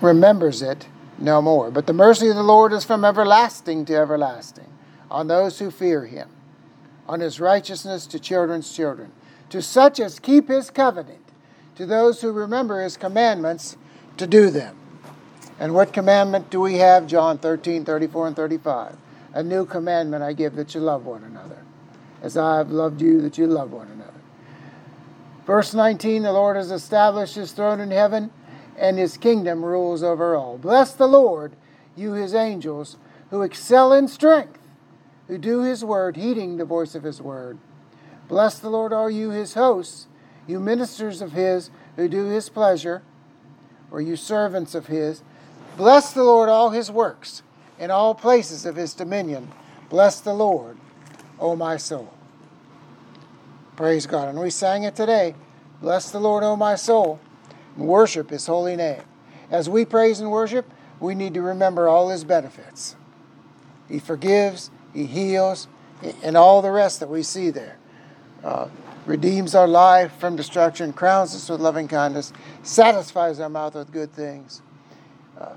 remembers 0.00 0.62
it 0.62 0.88
no 1.18 1.40
more. 1.40 1.70
But 1.70 1.86
the 1.86 1.92
mercy 1.92 2.28
of 2.28 2.36
the 2.36 2.42
Lord 2.42 2.72
is 2.72 2.84
from 2.84 3.04
everlasting 3.04 3.84
to 3.86 3.94
everlasting 3.94 4.66
on 5.10 5.26
those 5.26 5.58
who 5.58 5.70
fear 5.70 6.06
him, 6.06 6.28
on 7.08 7.20
his 7.20 7.40
righteousness 7.40 8.06
to 8.08 8.18
children's 8.18 8.74
children, 8.74 9.12
to 9.50 9.60
such 9.60 10.00
as 10.00 10.18
keep 10.18 10.48
his 10.48 10.70
covenant, 10.70 11.18
to 11.76 11.86
those 11.86 12.20
who 12.20 12.32
remember 12.32 12.82
his 12.82 12.96
commandments 12.96 13.76
to 14.16 14.26
do 14.26 14.50
them. 14.50 14.76
And 15.58 15.74
what 15.74 15.92
commandment 15.92 16.50
do 16.50 16.60
we 16.60 16.76
have? 16.76 17.06
John 17.06 17.38
13, 17.38 17.84
34, 17.84 18.28
and 18.28 18.36
35. 18.36 18.96
A 19.34 19.42
new 19.42 19.66
commandment 19.66 20.22
I 20.22 20.32
give 20.32 20.56
that 20.56 20.74
you 20.74 20.80
love 20.80 21.04
one 21.04 21.22
another, 21.22 21.58
as 22.22 22.36
I 22.36 22.58
have 22.58 22.70
loved 22.70 23.00
you, 23.00 23.20
that 23.22 23.38
you 23.38 23.46
love 23.46 23.72
one 23.72 23.88
another. 23.88 24.12
Verse 25.46 25.74
19 25.74 26.22
The 26.22 26.32
Lord 26.32 26.56
has 26.56 26.70
established 26.70 27.34
his 27.34 27.52
throne 27.52 27.80
in 27.80 27.90
heaven, 27.90 28.30
and 28.78 28.98
his 28.98 29.16
kingdom 29.16 29.64
rules 29.64 30.02
over 30.02 30.36
all. 30.36 30.58
Bless 30.58 30.92
the 30.92 31.08
Lord, 31.08 31.52
you 31.96 32.12
his 32.12 32.34
angels, 32.34 32.96
who 33.30 33.42
excel 33.42 33.92
in 33.92 34.08
strength 34.08 34.60
who 35.30 35.38
do 35.38 35.60
his 35.60 35.84
word, 35.84 36.16
heeding 36.16 36.56
the 36.56 36.64
voice 36.64 36.96
of 36.96 37.04
his 37.04 37.22
word. 37.22 37.56
Bless 38.26 38.58
the 38.58 38.68
Lord, 38.68 38.92
all 38.92 39.08
you 39.08 39.30
his 39.30 39.54
hosts, 39.54 40.08
you 40.48 40.58
ministers 40.58 41.22
of 41.22 41.30
his 41.30 41.70
who 41.94 42.08
do 42.08 42.24
his 42.24 42.48
pleasure, 42.48 43.02
or 43.92 44.00
you 44.00 44.16
servants 44.16 44.74
of 44.74 44.88
his. 44.88 45.22
Bless 45.76 46.12
the 46.12 46.24
Lord, 46.24 46.48
all 46.48 46.70
his 46.70 46.90
works, 46.90 47.44
in 47.78 47.92
all 47.92 48.12
places 48.12 48.66
of 48.66 48.74
his 48.74 48.92
dominion. 48.92 49.52
Bless 49.88 50.18
the 50.18 50.34
Lord, 50.34 50.78
O 51.40 51.56
my 51.56 51.76
soul. 51.76 52.12
Praise 53.76 54.06
God. 54.06 54.28
And 54.28 54.38
we 54.38 54.50
sang 54.50 54.84
it 54.84 54.94
today. 54.94 55.34
Bless 55.80 56.10
the 56.10 56.20
Lord, 56.20 56.44
O 56.44 56.54
my 56.54 56.74
soul, 56.74 57.18
and 57.76 57.88
worship 57.88 58.28
his 58.30 58.46
holy 58.46 58.76
name. 58.76 59.02
As 59.50 59.68
we 59.68 59.84
praise 59.84 60.20
and 60.20 60.30
worship, 60.30 60.70
we 61.00 61.14
need 61.14 61.32
to 61.34 61.40
remember 61.40 61.88
all 61.88 62.10
his 62.10 62.22
benefits. 62.22 62.94
He 63.88 63.98
forgives, 63.98 64.70
he 64.92 65.06
heals, 65.06 65.66
and 66.22 66.36
all 66.36 66.60
the 66.60 66.70
rest 66.70 67.00
that 67.00 67.08
we 67.08 67.22
see 67.22 67.48
there. 67.48 67.78
Uh, 68.44 68.68
redeems 69.06 69.54
our 69.54 69.66
life 69.66 70.12
from 70.18 70.36
destruction, 70.36 70.92
crowns 70.92 71.34
us 71.34 71.48
with 71.48 71.60
loving 71.60 71.88
kindness, 71.88 72.32
satisfies 72.62 73.40
our 73.40 73.48
mouth 73.48 73.74
with 73.74 73.90
good 73.90 74.12
things, 74.12 74.60
uh, 75.40 75.54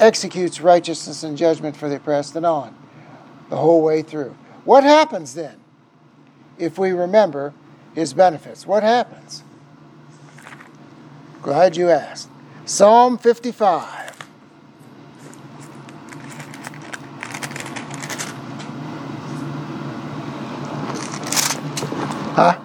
executes 0.00 0.60
righteousness 0.60 1.22
and 1.22 1.38
judgment 1.38 1.76
for 1.76 1.88
the 1.88 1.96
oppressed, 1.96 2.34
and 2.34 2.44
on 2.44 2.79
the 3.50 3.56
whole 3.56 3.82
way 3.82 4.00
through. 4.00 4.34
What 4.64 4.84
happens 4.84 5.34
then 5.34 5.56
if 6.58 6.78
we 6.78 6.92
remember 6.92 7.52
his 7.94 8.14
benefits? 8.14 8.66
What 8.66 8.82
happens? 8.82 9.42
Glad 11.42 11.76
you 11.76 11.90
asked. 11.90 12.28
Psalm 12.64 13.18
55. 13.18 14.16
Huh? 22.32 22.58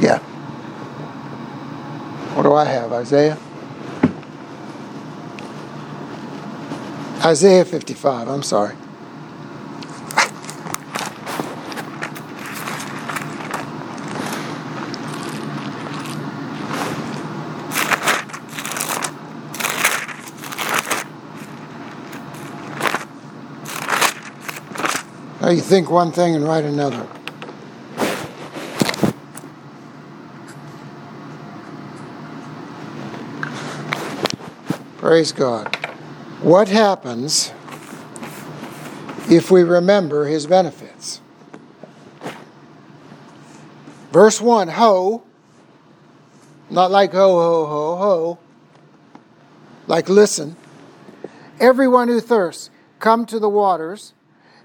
Yeah. 0.00 0.18
What 2.34 2.42
do 2.42 2.54
I 2.54 2.64
have? 2.64 2.92
Isaiah? 2.92 3.38
Isaiah 7.24 7.64
55, 7.64 8.28
I'm 8.28 8.42
sorry. 8.44 8.76
Now 25.40 25.50
you 25.50 25.60
think 25.60 25.90
one 25.90 26.12
thing 26.12 26.36
and 26.36 26.44
write 26.44 26.64
another. 26.64 27.06
Praise 34.98 35.32
God. 35.32 35.77
What 36.42 36.68
happens 36.68 37.52
if 39.28 39.50
we 39.50 39.64
remember 39.64 40.26
his 40.26 40.46
benefits? 40.46 41.20
Verse 44.12 44.40
1 44.40 44.68
Ho, 44.68 45.24
not 46.70 46.92
like 46.92 47.10
ho, 47.10 47.18
ho, 47.18 47.66
ho, 47.66 47.96
ho, 47.96 48.38
like 49.88 50.08
listen. 50.08 50.54
Everyone 51.58 52.06
who 52.06 52.20
thirsts, 52.20 52.70
come 53.00 53.26
to 53.26 53.40
the 53.40 53.48
waters 53.48 54.12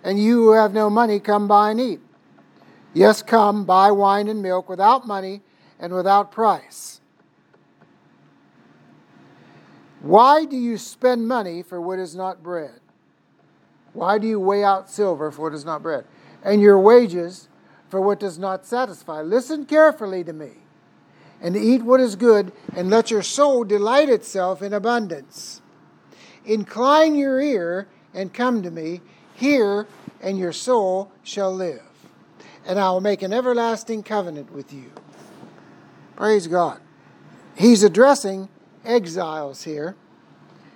and 0.03 0.19
you 0.19 0.43
who 0.43 0.51
have 0.51 0.73
no 0.73 0.91
money, 0.91 1.19
come 1.19 1.47
buy 1.47 1.71
and 1.71 1.79
eat. 1.79 2.01
Yes, 2.93 3.23
come, 3.23 3.65
buy 3.65 3.89
wine 3.89 4.27
and 4.27 4.43
milk 4.43 4.69
without 4.69 5.07
money 5.07 5.41
and 5.79 5.91
without 5.91 6.31
price. 6.31 7.01
Why 10.03 10.45
do 10.45 10.57
you 10.57 10.77
spend 10.77 11.27
money 11.27 11.63
for 11.63 11.81
what 11.81 11.97
is 11.97 12.13
not 12.13 12.43
bread? 12.43 12.79
Why 13.93 14.19
do 14.19 14.27
you 14.27 14.39
weigh 14.39 14.63
out 14.63 14.89
silver 14.89 15.31
for 15.31 15.43
what 15.43 15.53
is 15.53 15.65
not 15.65 15.81
bread? 15.81 16.05
And 16.43 16.61
your 16.61 16.77
wages 16.77 17.47
for 17.89 18.01
what 18.01 18.19
does 18.19 18.37
not 18.37 18.65
satisfy? 18.65 19.21
Listen 19.21 19.65
carefully 19.65 20.23
to 20.25 20.33
me 20.33 20.51
and 21.41 21.57
eat 21.57 21.83
what 21.83 21.99
is 21.99 22.15
good, 22.15 22.53
and 22.73 22.89
let 22.89 23.11
your 23.11 23.21
soul 23.21 23.65
delight 23.65 24.07
itself 24.07 24.61
in 24.61 24.71
abundance. 24.71 25.61
Incline 26.45 27.15
your 27.15 27.41
ear 27.41 27.87
and 28.13 28.33
come 28.33 28.63
to 28.63 28.71
me 28.71 29.01
hear, 29.35 29.85
and 30.21 30.37
your 30.37 30.53
soul 30.53 31.11
shall 31.21 31.53
live. 31.53 31.81
And 32.65 32.79
I 32.79 32.89
will 32.91 33.01
make 33.01 33.21
an 33.21 33.33
everlasting 33.33 34.03
covenant 34.03 34.53
with 34.53 34.71
you. 34.71 34.91
Praise 36.15 36.47
God. 36.47 36.79
He's 37.57 37.83
addressing 37.83 38.47
exiles 38.85 39.63
here. 39.63 39.95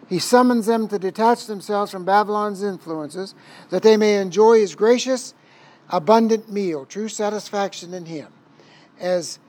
He 0.09 0.19
summons 0.19 0.67
them 0.67 0.87
to 0.87 0.99
detach 0.99 1.47
themselves 1.47 1.91
from 1.91 2.05
Babylon's 2.05 2.63
influences, 2.63 3.35
that 3.69 3.83
they 3.83 3.97
may 3.97 4.17
enjoy 4.17 4.59
his 4.59 4.73
gracious, 4.73 5.33
abundant 5.89 6.51
meal, 6.51 6.85
true 6.85 7.09
satisfaction 7.09 7.93
in 7.93 8.05
him, 8.05 8.27
as 8.99 9.39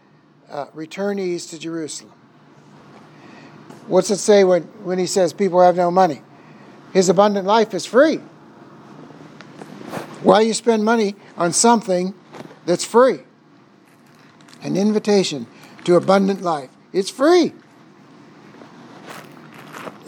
uh, 0.50 0.66
returnees 0.66 1.48
to 1.50 1.58
Jerusalem. 1.58 2.12
What's 3.86 4.10
it 4.10 4.18
say 4.18 4.44
when, 4.44 4.64
when 4.84 4.98
he 4.98 5.06
says 5.06 5.32
people 5.32 5.60
have 5.60 5.76
no 5.76 5.90
money? 5.90 6.22
His 6.92 7.08
abundant 7.08 7.46
life 7.46 7.72
is 7.72 7.86
free. 7.86 8.16
Why 10.22 10.40
you 10.40 10.52
spend 10.52 10.84
money 10.84 11.14
on 11.36 11.52
something 11.52 12.14
that's 12.66 12.84
free? 12.84 13.20
An 14.62 14.76
invitation 14.76 15.46
to 15.84 15.94
abundant 15.94 16.42
life. 16.42 16.70
It's 16.92 17.10
free. 17.10 17.52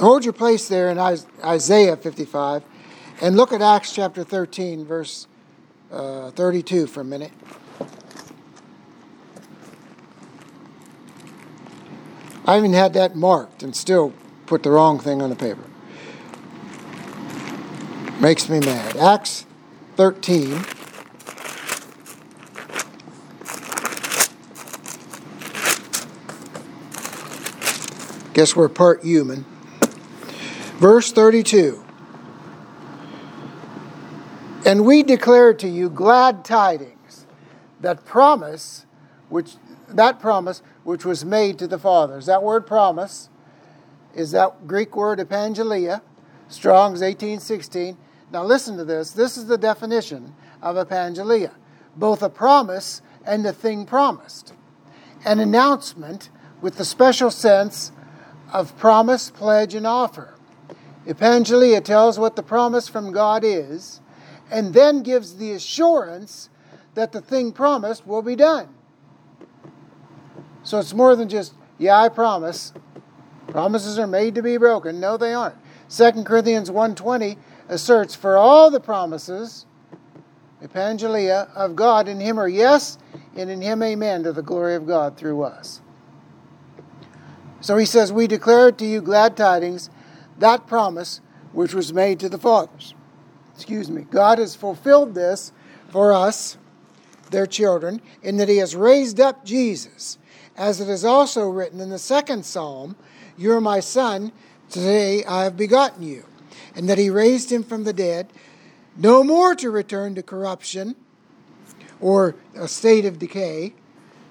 Hold 0.00 0.24
your 0.24 0.32
place 0.32 0.66
there 0.66 0.88
in 0.88 0.98
Isaiah 0.98 1.94
55 1.94 2.62
and 3.20 3.36
look 3.36 3.52
at 3.52 3.60
Acts 3.60 3.92
chapter 3.92 4.24
13, 4.24 4.86
verse 4.86 5.26
uh, 5.92 6.30
32 6.30 6.86
for 6.86 7.02
a 7.02 7.04
minute. 7.04 7.32
I 12.46 12.56
even 12.56 12.72
had 12.72 12.94
that 12.94 13.14
marked 13.14 13.62
and 13.62 13.76
still 13.76 14.14
put 14.46 14.62
the 14.62 14.70
wrong 14.70 14.98
thing 14.98 15.20
on 15.20 15.28
the 15.28 15.36
paper. 15.36 15.62
Makes 18.22 18.48
me 18.48 18.60
mad. 18.60 18.96
Acts 18.96 19.44
13. 19.96 20.64
Guess 28.32 28.56
we're 28.56 28.70
part 28.70 29.04
human. 29.04 29.44
Verse 30.80 31.12
32. 31.12 31.84
And 34.66 34.84
we 34.84 35.02
declare 35.02 35.54
to 35.54 35.68
you 35.68 35.88
glad 35.88 36.44
tidings, 36.44 37.26
that 37.80 38.04
promise 38.04 38.86
which 39.28 39.54
that 39.88 40.20
promise 40.20 40.62
which 40.84 41.04
was 41.04 41.24
made 41.24 41.58
to 41.58 41.66
the 41.66 41.78
fathers. 41.78 42.26
That 42.26 42.42
word 42.42 42.66
promise 42.66 43.28
is 44.14 44.30
that 44.32 44.66
Greek 44.66 44.96
word 44.96 45.18
epangelia, 45.18 46.00
Strong's 46.48 47.00
1816. 47.00 47.96
Now 48.32 48.44
listen 48.44 48.76
to 48.76 48.84
this. 48.84 49.12
This 49.12 49.36
is 49.36 49.46
the 49.46 49.58
definition 49.58 50.34
of 50.62 50.76
epangelia 50.76 51.52
both 51.96 52.22
a 52.22 52.30
promise 52.30 53.02
and 53.24 53.44
the 53.44 53.52
thing 53.52 53.86
promised. 53.86 54.54
An 55.24 55.38
announcement 55.38 56.30
with 56.60 56.76
the 56.76 56.84
special 56.84 57.30
sense 57.30 57.92
of 58.52 58.76
promise, 58.76 59.30
pledge, 59.30 59.74
and 59.74 59.86
offer. 59.86 60.34
Epangelia 61.10 61.82
tells 61.82 62.20
what 62.20 62.36
the 62.36 62.42
promise 62.42 62.86
from 62.86 63.10
God 63.10 63.42
is 63.44 64.00
and 64.48 64.72
then 64.72 65.02
gives 65.02 65.36
the 65.36 65.50
assurance 65.50 66.50
that 66.94 67.10
the 67.10 67.20
thing 67.20 67.50
promised 67.50 68.06
will 68.06 68.22
be 68.22 68.36
done. 68.36 68.68
So 70.62 70.78
it's 70.78 70.94
more 70.94 71.16
than 71.16 71.28
just, 71.28 71.54
yeah, 71.78 72.00
I 72.00 72.10
promise. 72.10 72.72
Promises 73.48 73.98
are 73.98 74.06
made 74.06 74.36
to 74.36 74.42
be 74.42 74.56
broken. 74.56 75.00
No, 75.00 75.16
they 75.16 75.34
aren't. 75.34 75.56
2 75.88 76.22
Corinthians 76.22 76.70
1.20 76.70 77.36
asserts, 77.68 78.14
for 78.14 78.36
all 78.36 78.70
the 78.70 78.78
promises, 78.78 79.66
epangelia, 80.62 81.52
of 81.56 81.74
God 81.74 82.06
in 82.06 82.20
him 82.20 82.38
are 82.38 82.48
yes, 82.48 82.98
and 83.36 83.50
in 83.50 83.60
him 83.60 83.82
amen, 83.82 84.22
to 84.22 84.32
the 84.32 84.42
glory 84.42 84.76
of 84.76 84.86
God 84.86 85.16
through 85.16 85.42
us. 85.42 85.80
So 87.60 87.76
he 87.76 87.84
says, 87.84 88.12
We 88.12 88.28
declare 88.28 88.70
to 88.70 88.86
you 88.86 89.00
glad 89.02 89.36
tidings, 89.36 89.90
that 90.40 90.66
promise 90.66 91.20
which 91.52 91.74
was 91.74 91.92
made 91.92 92.20
to 92.20 92.28
the 92.28 92.38
fathers. 92.38 92.94
Excuse 93.54 93.90
me. 93.90 94.02
God 94.02 94.38
has 94.38 94.54
fulfilled 94.54 95.14
this 95.14 95.52
for 95.88 96.12
us, 96.12 96.56
their 97.30 97.46
children, 97.46 98.00
in 98.22 98.36
that 98.38 98.48
he 98.48 98.58
has 98.58 98.74
raised 98.74 99.20
up 99.20 99.44
Jesus 99.44 100.18
as 100.60 100.78
it 100.78 100.88
is 100.88 101.06
also 101.06 101.48
written 101.48 101.80
in 101.80 101.88
the 101.88 101.98
second 101.98 102.44
psalm, 102.44 102.94
You 103.38 103.52
are 103.52 103.62
my 103.62 103.80
son, 103.80 104.30
today 104.68 105.24
I 105.24 105.44
have 105.44 105.56
begotten 105.56 106.02
you. 106.02 106.24
And 106.76 106.88
that 106.88 106.98
he 106.98 107.08
raised 107.08 107.50
him 107.50 107.62
from 107.62 107.84
the 107.84 107.94
dead, 107.94 108.30
no 108.96 109.24
more 109.24 109.54
to 109.54 109.70
return 109.70 110.14
to 110.16 110.22
corruption 110.22 110.96
or 111.98 112.36
a 112.54 112.68
state 112.68 113.06
of 113.06 113.18
decay. 113.18 113.72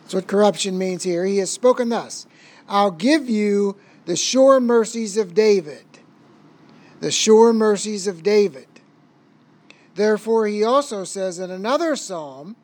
That's 0.02 0.13
what 0.13 0.28
corruption 0.28 0.78
means 0.78 1.04
here. 1.04 1.26
He 1.26 1.38
has 1.38 1.52
spoken 1.52 1.89
thus 1.89 2.28
I'll 2.67 2.91
give 2.91 3.28
you 3.28 3.78
the 4.06 4.15
sure 4.15 4.60
mercies 4.60 5.17
of 5.17 5.34
David. 5.34 5.84
The 6.99 7.12
sure 7.12 7.53
mercies 7.53 8.07
of 8.07 8.23
David. 8.23 8.67
Therefore, 9.95 10.47
he 10.47 10.63
also 10.63 11.03
says 11.03 11.39
in 11.39 11.51
another 11.51 11.95
psalm, 11.95 12.55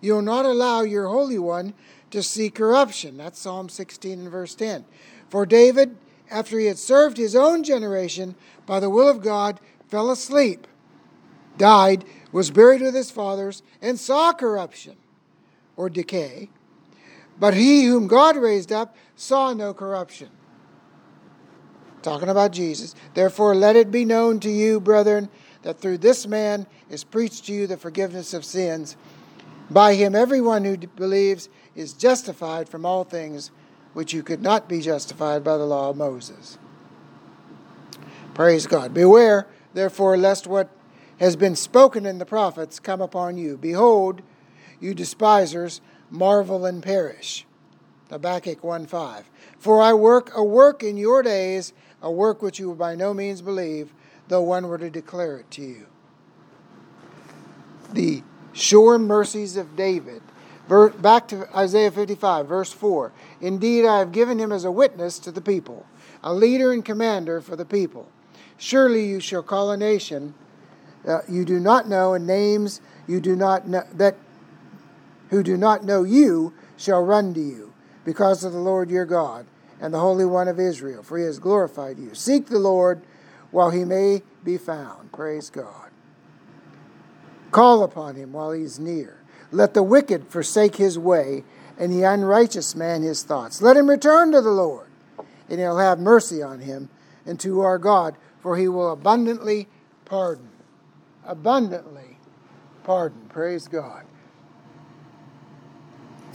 You'll 0.00 0.22
not 0.22 0.46
allow 0.46 0.82
your 0.82 1.08
Holy 1.08 1.38
One 1.38 1.74
to 2.10 2.22
see 2.22 2.50
corruption. 2.50 3.16
That's 3.16 3.38
Psalm 3.38 3.68
16 3.68 4.20
and 4.20 4.30
verse 4.30 4.54
10. 4.54 4.84
For 5.28 5.44
David, 5.44 5.96
after 6.30 6.58
he 6.58 6.66
had 6.66 6.78
served 6.78 7.16
his 7.16 7.34
own 7.34 7.62
generation 7.62 8.34
by 8.66 8.80
the 8.80 8.90
will 8.90 9.08
of 9.08 9.22
God, 9.22 9.60
fell 9.88 10.10
asleep, 10.10 10.66
died, 11.56 12.04
was 12.32 12.50
buried 12.50 12.82
with 12.82 12.94
his 12.94 13.10
fathers, 13.10 13.62
and 13.80 13.98
saw 13.98 14.32
corruption 14.32 14.96
or 15.76 15.88
decay. 15.88 16.50
But 17.40 17.54
he 17.54 17.84
whom 17.84 18.06
God 18.06 18.36
raised 18.36 18.72
up 18.72 18.96
saw 19.16 19.52
no 19.52 19.72
corruption. 19.72 20.28
Talking 22.02 22.28
about 22.28 22.52
Jesus. 22.52 22.94
Therefore, 23.14 23.54
let 23.54 23.76
it 23.76 23.90
be 23.90 24.04
known 24.04 24.40
to 24.40 24.50
you, 24.50 24.80
brethren, 24.80 25.28
that 25.62 25.80
through 25.80 25.98
this 25.98 26.26
man 26.26 26.66
is 26.88 27.04
preached 27.04 27.46
to 27.46 27.52
you 27.52 27.66
the 27.66 27.76
forgiveness 27.76 28.32
of 28.32 28.44
sins. 28.44 28.96
By 29.70 29.94
him, 29.94 30.14
everyone 30.14 30.64
who 30.64 30.76
believes 30.76 31.48
is 31.74 31.92
justified 31.92 32.68
from 32.68 32.86
all 32.86 33.04
things 33.04 33.50
which 33.92 34.12
you 34.12 34.22
could 34.22 34.40
not 34.40 34.68
be 34.68 34.80
justified 34.80 35.42
by 35.42 35.56
the 35.56 35.66
law 35.66 35.90
of 35.90 35.96
Moses. 35.96 36.56
Praise 38.34 38.66
God. 38.66 38.94
Beware, 38.94 39.48
therefore, 39.74 40.16
lest 40.16 40.46
what 40.46 40.70
has 41.18 41.34
been 41.34 41.56
spoken 41.56 42.06
in 42.06 42.18
the 42.18 42.24
prophets 42.24 42.78
come 42.78 43.00
upon 43.00 43.36
you. 43.36 43.56
Behold, 43.56 44.22
you 44.78 44.94
despisers, 44.94 45.80
marvel 46.10 46.64
and 46.64 46.82
perish. 46.82 47.44
Habakkuk 48.10 48.64
1 48.64 48.86
5. 48.86 49.30
For 49.58 49.82
I 49.82 49.92
work 49.92 50.30
a 50.34 50.44
work 50.44 50.82
in 50.82 50.96
your 50.96 51.22
days, 51.22 51.72
a 52.02 52.10
work 52.10 52.42
which 52.42 52.58
you 52.58 52.70
would 52.70 52.78
by 52.78 52.94
no 52.94 53.12
means 53.12 53.42
believe, 53.42 53.92
though 54.28 54.42
one 54.42 54.68
were 54.68 54.78
to 54.78 54.90
declare 54.90 55.38
it 55.38 55.50
to 55.52 55.62
you. 55.62 55.86
The 57.92 58.22
sure 58.52 58.98
mercies 58.98 59.56
of 59.56 59.76
David 59.76 60.22
Back 60.68 61.28
to 61.28 61.48
Isaiah 61.56 61.90
55, 61.90 62.46
verse 62.46 62.72
4. 62.72 63.10
Indeed, 63.40 63.86
I 63.86 64.00
have 64.00 64.12
given 64.12 64.38
him 64.38 64.52
as 64.52 64.64
a 64.64 64.70
witness 64.70 65.18
to 65.20 65.32
the 65.32 65.40
people, 65.40 65.86
a 66.22 66.34
leader 66.34 66.72
and 66.72 66.84
commander 66.84 67.40
for 67.40 67.56
the 67.56 67.64
people. 67.64 68.06
Surely 68.58 69.06
you 69.06 69.18
shall 69.18 69.42
call 69.42 69.70
a 69.70 69.78
nation 69.78 70.34
uh, 71.06 71.20
you 71.26 71.46
do 71.46 71.58
not 71.58 71.88
know, 71.88 72.12
and 72.12 72.26
names 72.26 72.82
you 73.06 73.18
do 73.18 73.34
not 73.34 73.66
know, 73.66 73.82
that 73.94 74.16
who 75.30 75.42
do 75.42 75.56
not 75.56 75.84
know 75.84 76.02
you 76.02 76.52
shall 76.76 77.02
run 77.02 77.32
to 77.32 77.40
you, 77.40 77.67
because 78.08 78.42
of 78.42 78.54
the 78.54 78.58
Lord 78.58 78.90
your 78.90 79.04
God 79.04 79.44
and 79.82 79.92
the 79.92 80.00
Holy 80.00 80.24
One 80.24 80.48
of 80.48 80.58
Israel, 80.58 81.02
for 81.02 81.18
he 81.18 81.24
has 81.24 81.38
glorified 81.38 81.98
you. 81.98 82.14
Seek 82.14 82.46
the 82.46 82.58
Lord 82.58 83.02
while 83.50 83.68
he 83.68 83.84
may 83.84 84.22
be 84.42 84.56
found. 84.56 85.12
Praise 85.12 85.50
God. 85.50 85.90
Call 87.50 87.82
upon 87.82 88.14
him 88.14 88.32
while 88.32 88.52
he 88.52 88.62
is 88.62 88.78
near. 88.78 89.18
Let 89.52 89.74
the 89.74 89.82
wicked 89.82 90.28
forsake 90.28 90.76
his 90.76 90.98
way, 90.98 91.44
and 91.78 91.92
the 91.92 92.04
unrighteous 92.04 92.74
man 92.74 93.02
his 93.02 93.22
thoughts. 93.24 93.60
Let 93.60 93.76
him 93.76 93.90
return 93.90 94.32
to 94.32 94.40
the 94.40 94.48
Lord, 94.48 94.86
and 95.50 95.60
he'll 95.60 95.76
have 95.76 95.98
mercy 95.98 96.42
on 96.42 96.60
him, 96.60 96.88
and 97.26 97.38
to 97.40 97.60
our 97.60 97.76
God, 97.76 98.16
for 98.40 98.56
he 98.56 98.68
will 98.68 98.90
abundantly 98.90 99.68
pardon. 100.06 100.48
Abundantly 101.26 102.16
pardon. 102.84 103.28
Praise 103.28 103.68
God. 103.68 104.07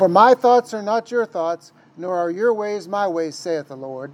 For 0.04 0.10
my 0.10 0.34
thoughts 0.34 0.74
are 0.74 0.84
not 0.84 1.12
your 1.12 1.26
thoughts, 1.26 1.72
nor 1.96 2.18
are 2.18 2.30
your 2.30 2.54
ways 2.54 2.90
my 2.90 3.08
ways, 3.08 3.36
saith 3.36 3.70
the 3.70 3.78
Lord. 3.78 4.12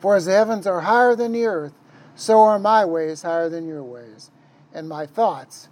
For 0.00 0.16
as 0.16 0.24
the 0.24 0.32
heavens 0.32 0.66
are 0.66 0.80
higher 0.80 1.14
than 1.14 1.30
the 1.30 1.46
earth, 1.46 1.72
so 2.16 2.40
are 2.40 2.58
my 2.58 2.84
ways 2.84 3.22
higher 3.22 3.48
than 3.48 3.68
your 3.68 3.84
ways, 3.84 4.32
and 4.74 4.88
my 4.88 5.06
thoughts 5.06 5.68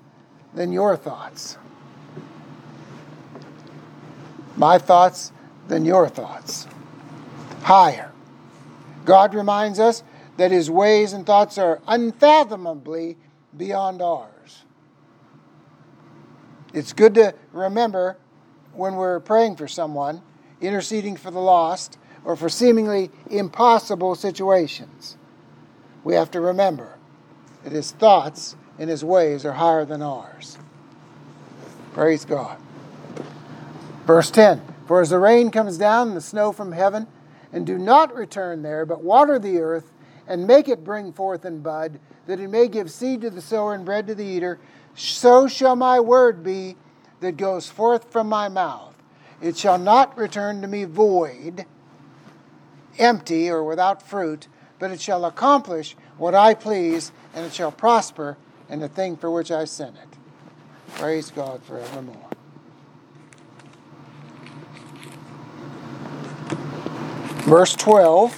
than 0.55 0.71
your 0.71 0.97
thoughts 0.97 1.59
my 4.57 4.79
thoughts 4.79 5.33
than 5.67 5.85
your 5.85 6.09
thoughts. 6.09 6.69
Higher. 7.63 8.13
God 9.05 9.35
reminds 9.35 9.81
us 9.81 10.05
that 10.37 10.53
his 10.53 10.71
ways 10.71 11.15
and 11.15 11.27
thoughts 11.27 11.59
are 11.59 11.81
unfathomably 11.89 13.17
beyond 13.57 14.03
ours. 14.03 14.63
It's 16.73 16.93
good 16.93 17.15
to 17.15 17.35
remember 17.53 18.17
when 18.73 18.97
we're 18.97 19.21
praying 19.21 19.57
for 19.57 19.69
someone, 19.69 20.23
interceding 20.61 21.17
for 21.17 21.31
the 21.31 21.41
lost, 21.41 21.99
or 22.25 22.37
for 22.37 22.49
seemingly 22.49 23.11
impossible 23.31 24.15
situations. 24.15 25.17
We 26.05 26.15
have 26.15 26.31
to 26.33 26.41
remember 26.41 26.97
that 27.65 27.73
his 27.73 27.93
thoughts 27.93 28.57
and 28.79 28.89
his 28.89 29.05
ways 29.05 29.45
are 29.45 29.53
higher 29.53 29.85
than 29.85 30.03
ours. 30.03 30.59
Praise 31.93 32.25
God. 32.25 32.59
Verse 34.07 34.31
10 34.31 34.63
For 34.87 35.01
as 35.01 35.11
the 35.11 35.19
rain 35.19 35.51
comes 35.51 35.77
down 35.77 36.09
and 36.09 36.17
the 36.17 36.23
snow 36.23 36.53
from 36.53 36.73
heaven, 36.73 37.07
and 37.53 37.67
do 37.67 37.79
not 37.79 38.15
return 38.15 38.63
there, 38.63 38.87
but 38.87 39.03
water 39.03 39.39
the 39.39 39.59
earth, 39.59 39.93
and 40.27 40.47
make 40.47 40.69
it 40.69 40.85
bring 40.85 41.13
forth 41.13 41.45
and 41.45 41.63
bud, 41.63 41.99
that 42.27 42.39
it 42.39 42.49
may 42.49 42.69
give 42.69 42.91
seed 42.91 43.21
to 43.23 43.31
the 43.31 43.41
sower 43.41 43.75
and 43.75 43.85
bread 43.85 44.07
to 44.07 44.15
the 44.15 44.25
eater, 44.25 44.59
so 44.95 45.49
shall 45.49 45.75
my 45.75 45.99
word 45.99 46.45
be 46.45 46.77
that 47.21 47.37
goes 47.37 47.69
forth 47.69 48.11
from 48.11 48.29
my 48.29 48.49
mouth. 48.49 48.95
It 49.41 49.57
shall 49.57 49.79
not 49.79 50.17
return 50.19 50.61
to 50.63 50.69
me 50.69 50.85
void, 50.85 51.65
empty, 52.99 53.49
or 53.49 53.65
without 53.65 54.03
fruit, 54.03 54.49
but 54.79 54.91
it 54.91 55.01
shall 55.01 55.25
accomplish 55.25 55.97
what 56.19 56.35
I 56.35 56.55
please, 56.55 57.13
and 57.35 57.47
it 57.47 57.53
shall 57.53 57.73
prosper 57.73 58.37
in 58.69 58.81
the 58.81 58.89
thing 58.89 59.17
for 59.17 59.31
which 59.31 59.51
I 59.51 59.65
sent 59.65 59.97
it. 59.97 60.19
Praise 60.95 61.31
God 61.31 61.63
forevermore. 61.63 62.17
Verse 67.45 67.75
12 67.75 68.35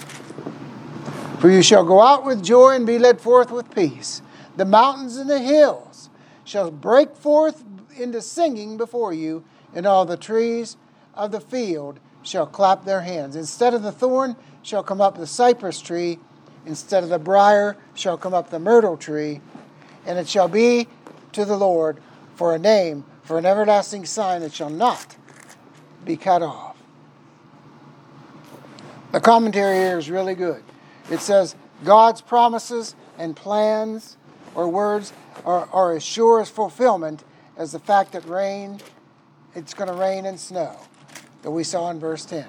For 1.39 1.49
you 1.49 1.61
shall 1.61 1.83
go 1.83 2.01
out 2.01 2.25
with 2.25 2.43
joy 2.43 2.71
and 2.75 2.87
be 2.87 2.97
led 2.97 3.19
forth 3.19 3.51
with 3.51 3.73
peace. 3.75 4.21
The 4.55 4.65
mountains 4.65 5.17
and 5.17 5.29
the 5.29 5.39
hills 5.39 6.09
shall 6.45 6.71
break 6.71 7.15
forth 7.15 7.63
into 7.97 8.21
singing 8.21 8.77
before 8.77 9.13
you, 9.13 9.43
and 9.73 9.85
all 9.85 10.05
the 10.05 10.17
trees 10.17 10.77
of 11.15 11.31
the 11.31 11.41
field 11.41 11.99
shall 12.21 12.47
clap 12.47 12.85
their 12.85 13.01
hands. 13.01 13.35
Instead 13.35 13.73
of 13.73 13.83
the 13.83 13.91
thorn 13.91 14.35
shall 14.61 14.83
come 14.83 15.01
up 15.01 15.17
the 15.17 15.27
cypress 15.27 15.81
tree, 15.81 16.19
instead 16.65 17.03
of 17.03 17.09
the 17.09 17.19
brier 17.19 17.75
shall 17.93 18.17
come 18.17 18.33
up 18.33 18.49
the 18.49 18.59
myrtle 18.59 18.97
tree, 18.97 19.41
and 20.05 20.17
it 20.17 20.27
shall 20.27 20.47
be 20.47 20.87
to 21.33 21.45
the 21.45 21.57
Lord 21.57 21.99
for 22.35 22.55
a 22.55 22.59
name, 22.59 23.05
for 23.23 23.37
an 23.37 23.45
everlasting 23.45 24.05
sign 24.05 24.41
that 24.41 24.53
shall 24.53 24.69
not 24.69 25.15
be 26.05 26.17
cut 26.17 26.41
off. 26.41 26.77
The 29.11 29.19
commentary 29.19 29.77
here 29.77 29.97
is 29.97 30.09
really 30.09 30.35
good. 30.35 30.63
It 31.11 31.19
says, 31.19 31.55
God's 31.83 32.21
promises 32.21 32.95
and 33.17 33.35
plans 33.35 34.17
or 34.55 34.67
words 34.67 35.13
are, 35.45 35.67
are 35.71 35.95
as 35.95 36.03
sure 36.03 36.41
as 36.41 36.49
fulfillment 36.49 37.23
as 37.57 37.71
the 37.71 37.79
fact 37.79 38.11
that 38.13 38.25
rain, 38.25 38.79
it's 39.55 39.73
going 39.73 39.89
to 39.89 39.95
rain 39.95 40.25
and 40.25 40.39
snow 40.39 40.75
that 41.41 41.51
we 41.51 41.63
saw 41.63 41.89
in 41.89 41.99
verse 41.99 42.25
10. 42.25 42.45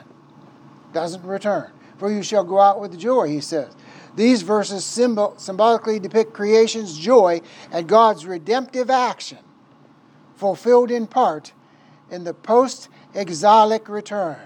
Doesn't 0.93 1.25
return. 1.25 1.71
For 1.99 2.11
you 2.11 2.23
shall 2.23 2.45
go 2.45 2.61
out 2.61 2.81
with 2.81 2.99
joy, 2.99 3.29
he 3.29 3.41
says. 3.41 3.75
These 4.17 4.43
verses 4.43 4.85
symbol, 4.85 5.35
symbolically 5.37 5.99
depict 5.99 6.33
creation's 6.33 6.97
joy 6.97 7.41
at 7.73 7.87
God's 7.87 8.27
redemptive 8.27 8.91
action, 8.91 9.39
fulfilled 10.37 10.91
in 10.91 11.07
part 11.07 11.53
in 12.11 12.25
the 12.25 12.35
post 12.35 12.89
exilic 13.13 13.89
return. 13.89 14.39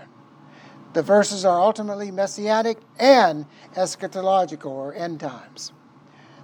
The 0.95 1.03
verses 1.03 1.45
are 1.45 1.61
ultimately 1.61 2.11
messianic 2.11 2.79
and 2.99 3.47
eschatological, 3.75 4.71
or 4.71 4.95
end 4.95 5.21
times. 5.21 5.73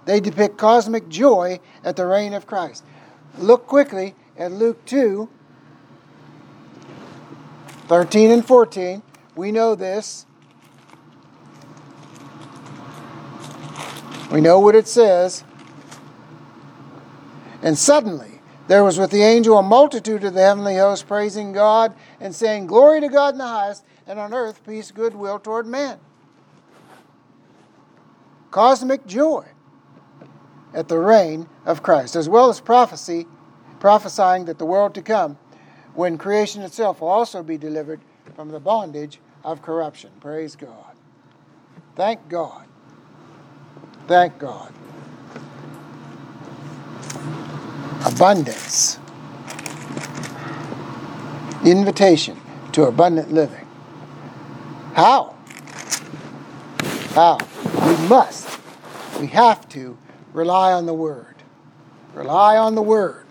They 0.04 0.20
depict 0.20 0.58
cosmic 0.58 1.08
joy 1.08 1.60
at 1.82 1.96
the 1.96 2.06
reign 2.06 2.34
of 2.34 2.46
Christ. 2.46 2.84
Look 3.38 3.66
quickly 3.66 4.14
at 4.36 4.52
Luke 4.52 4.84
2 4.86 5.28
13 7.86 8.30
and 8.30 8.46
14. 8.46 9.02
We 9.36 9.52
know 9.52 9.74
this. 9.74 10.24
We 14.30 14.40
know 14.40 14.58
what 14.58 14.74
it 14.74 14.88
says. 14.88 15.44
And 17.62 17.76
suddenly 17.76 18.40
there 18.68 18.82
was 18.82 18.98
with 18.98 19.10
the 19.10 19.22
angel 19.22 19.58
a 19.58 19.62
multitude 19.62 20.24
of 20.24 20.34
the 20.34 20.40
heavenly 20.40 20.76
host 20.76 21.06
praising 21.06 21.52
God 21.52 21.94
and 22.20 22.34
saying, 22.34 22.66
Glory 22.66 23.00
to 23.00 23.08
God 23.08 23.34
in 23.34 23.38
the 23.38 23.46
highest, 23.46 23.84
and 24.06 24.18
on 24.18 24.32
earth 24.32 24.64
peace, 24.66 24.90
goodwill 24.90 25.38
toward 25.38 25.66
men. 25.66 25.98
Cosmic 28.50 29.06
joy 29.06 29.44
at 30.74 30.88
the 30.88 30.98
reign 30.98 31.48
of 31.64 31.82
Christ, 31.82 32.16
as 32.16 32.28
well 32.28 32.50
as 32.50 32.60
prophecy, 32.60 33.26
prophesying 33.80 34.44
that 34.46 34.58
the 34.58 34.66
world 34.66 34.94
to 34.94 35.02
come, 35.02 35.38
when 35.94 36.18
creation 36.18 36.62
itself 36.62 37.00
will 37.00 37.08
also 37.08 37.42
be 37.42 37.56
delivered 37.56 38.00
from 38.34 38.48
the 38.48 38.60
bondage 38.60 39.20
of 39.44 39.62
corruption. 39.62 40.10
Praise 40.20 40.56
God. 40.56 40.96
Thank 41.94 42.28
God. 42.28 42.66
Thank 44.08 44.38
God. 44.38 44.74
Abundance. 48.04 48.98
Invitation 51.64 52.38
to 52.72 52.84
abundant 52.84 53.32
living. 53.32 53.66
How? 54.94 55.34
How? 57.12 57.38
We 57.86 58.08
must, 58.08 58.60
we 59.20 59.28
have 59.28 59.68
to 59.70 59.96
rely 60.34 60.72
on 60.72 60.84
the 60.84 60.92
Word. 60.92 61.36
Rely 62.12 62.58
on 62.58 62.74
the 62.74 62.82
Word. 62.82 63.24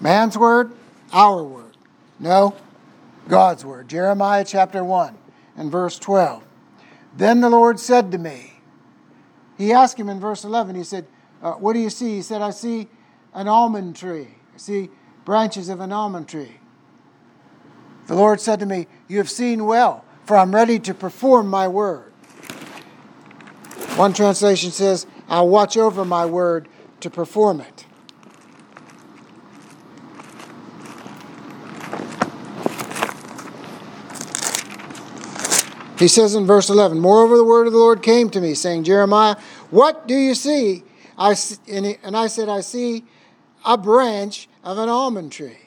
Man's 0.00 0.38
Word, 0.38 0.72
our 1.12 1.42
Word. 1.42 1.76
No, 2.20 2.54
God's 3.28 3.64
Word. 3.64 3.88
Jeremiah 3.88 4.44
chapter 4.44 4.84
1 4.84 5.16
and 5.56 5.72
verse 5.72 5.98
12. 5.98 6.44
Then 7.16 7.40
the 7.40 7.50
Lord 7.50 7.80
said 7.80 8.12
to 8.12 8.18
me, 8.18 8.52
He 9.58 9.72
asked 9.72 9.98
him 9.98 10.08
in 10.08 10.20
verse 10.20 10.44
11, 10.44 10.76
He 10.76 10.84
said, 10.84 11.06
uh, 11.42 11.52
What 11.54 11.72
do 11.72 11.80
you 11.80 11.90
see? 11.90 12.16
He 12.16 12.22
said, 12.22 12.42
I 12.42 12.50
see 12.50 12.88
an 13.32 13.48
almond 13.48 13.96
tree. 13.96 14.28
I 14.54 14.58
see 14.58 14.90
branches 15.24 15.68
of 15.68 15.80
an 15.80 15.90
almond 15.92 16.28
tree. 16.28 16.58
The 18.06 18.14
Lord 18.14 18.40
said 18.40 18.60
to 18.60 18.66
me, 18.66 18.86
You 19.08 19.18
have 19.18 19.30
seen 19.30 19.64
well, 19.64 20.04
for 20.24 20.36
I'm 20.36 20.54
ready 20.54 20.78
to 20.80 20.92
perform 20.92 21.48
my 21.48 21.66
word. 21.66 22.12
One 23.96 24.12
translation 24.12 24.70
says, 24.70 25.06
I'll 25.28 25.48
watch 25.48 25.76
over 25.76 26.04
my 26.04 26.26
word 26.26 26.68
to 27.00 27.10
perform 27.10 27.60
it. 27.60 27.86
He 35.98 36.08
says 36.08 36.34
in 36.34 36.44
verse 36.44 36.68
11, 36.68 36.98
Moreover, 36.98 37.36
the 37.36 37.44
word 37.44 37.66
of 37.66 37.72
the 37.72 37.78
Lord 37.78 38.02
came 38.02 38.28
to 38.30 38.40
me, 38.40 38.54
saying, 38.54 38.84
Jeremiah, 38.84 39.36
what 39.70 40.06
do 40.08 40.14
you 40.14 40.34
see? 40.34 40.82
I, 41.16 41.36
and 41.68 42.16
I 42.16 42.26
said, 42.26 42.48
I 42.48 42.60
see 42.60 43.04
a 43.64 43.78
branch 43.78 44.48
of 44.62 44.78
an 44.78 44.88
almond 44.88 45.32
tree. 45.32 45.58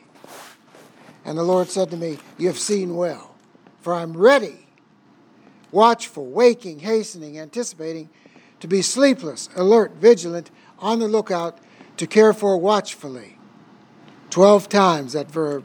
And 1.23 1.37
the 1.37 1.43
Lord 1.43 1.69
said 1.69 1.89
to 1.91 1.97
me, 1.97 2.19
You 2.37 2.47
have 2.47 2.59
seen 2.59 2.95
well, 2.95 3.35
for 3.81 3.93
I'm 3.93 4.15
ready, 4.15 4.67
watchful, 5.71 6.25
waking, 6.25 6.79
hastening, 6.79 7.39
anticipating 7.39 8.09
to 8.59 8.67
be 8.67 8.81
sleepless, 8.81 9.49
alert, 9.55 9.93
vigilant, 9.93 10.51
on 10.79 10.99
the 10.99 11.07
lookout, 11.07 11.57
to 11.97 12.07
care 12.07 12.33
for 12.33 12.57
watchfully. 12.57 13.37
Twelve 14.29 14.69
times 14.69 15.13
that 15.13 15.31
verb 15.31 15.63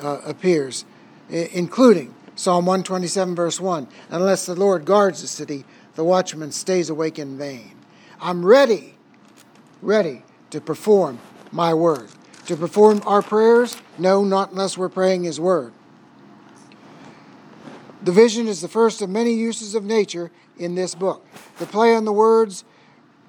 uh, 0.00 0.20
appears, 0.24 0.84
including 1.28 2.14
Psalm 2.36 2.66
127, 2.66 3.34
verse 3.34 3.58
1 3.58 3.88
Unless 4.10 4.46
the 4.46 4.54
Lord 4.54 4.84
guards 4.84 5.22
the 5.22 5.26
city, 5.26 5.64
the 5.94 6.04
watchman 6.04 6.52
stays 6.52 6.90
awake 6.90 7.18
in 7.18 7.38
vain. 7.38 7.72
I'm 8.20 8.44
ready, 8.44 8.94
ready 9.80 10.22
to 10.50 10.60
perform 10.60 11.18
my 11.50 11.72
word. 11.74 12.08
To 12.46 12.56
perform 12.56 13.02
our 13.06 13.22
prayers? 13.22 13.76
No, 13.98 14.22
not 14.22 14.52
unless 14.52 14.78
we're 14.78 14.88
praying 14.88 15.24
His 15.24 15.40
word. 15.40 15.72
The 18.02 18.12
vision 18.12 18.46
is 18.46 18.60
the 18.60 18.68
first 18.68 19.02
of 19.02 19.10
many 19.10 19.32
uses 19.32 19.74
of 19.74 19.82
nature 19.82 20.30
in 20.58 20.74
this 20.74 20.94
book. 20.94 21.26
The 21.58 21.66
play 21.66 21.94
on 21.94 22.04
the 22.04 22.12
words 22.12 22.64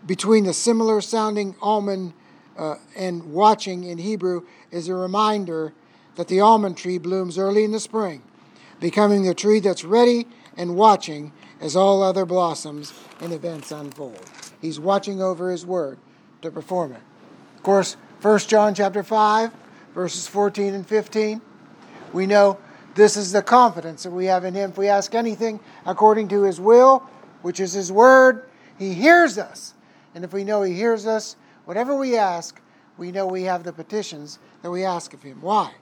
between 0.06 0.46
the 0.46 0.54
similar 0.54 1.02
sounding 1.02 1.56
almond 1.62 2.14
uh, 2.58 2.76
and 2.96 3.32
watching 3.32 3.84
in 3.84 3.98
Hebrew 3.98 4.44
is 4.72 4.88
a 4.88 4.96
reminder 4.96 5.74
that 6.16 6.28
the 6.28 6.40
almond 6.40 6.78
tree 6.78 6.98
blooms 6.98 7.38
early 7.38 7.64
in 7.64 7.72
the 7.72 7.80
spring, 7.80 8.24
becoming 8.80 9.24
the 9.24 9.34
tree 9.34 9.60
that's 9.60 9.84
ready 9.84 10.28
and 10.56 10.76
watching 10.76 11.32
as 11.62 11.76
all 11.76 12.02
other 12.02 12.26
blossoms 12.26 12.94
and 13.22 13.32
events 13.32 13.72
unfold. 13.72 14.20
He's 14.62 14.80
watching 14.80 15.22
over 15.22 15.52
his 15.52 15.66
word 15.66 16.00
to 16.42 16.50
perform 16.50 16.94
it. 16.94 17.02
Of 17.56 17.64
course, 17.64 17.98
1 18.22 18.40
John 18.40 18.74
chapter 18.74 19.04
5, 19.04 19.52
verses 19.94 20.28
14 20.28 20.74
and 20.74 20.88
15, 20.88 21.42
we 22.14 22.26
know 22.26 22.58
this 22.96 23.16
is 23.16 23.32
the 23.32 23.44
confidence 23.44 24.04
that 24.04 24.12
we 24.12 24.26
have 24.26 24.44
in 24.44 24.56
him. 24.56 24.72
If 24.72 24.78
we 24.78 24.88
ask 24.88 25.14
anything 25.14 25.60
according 25.86 26.30
to 26.30 26.44
his 26.44 26.60
will, 26.60 27.08
which 27.48 27.60
is 27.60 27.74
his 27.74 27.92
word, 27.92 28.44
he 28.78 28.94
hears 28.94 29.38
us. 29.38 29.74
And 30.18 30.24
if 30.24 30.34
we 30.34 30.44
know 30.44 30.64
He 30.64 30.74
hears 30.74 31.06
us, 31.06 31.36
whatever 31.66 31.96
we 31.96 32.18
ask, 32.18 32.60
we 32.98 33.12
know 33.12 33.28
we 33.28 33.44
have 33.44 33.64
the 33.64 33.72
petitions 33.72 34.40
that 34.64 34.72
we 34.72 34.84
ask 34.84 35.14
of 35.14 35.22
Him. 35.22 35.42
Why? 35.42 35.76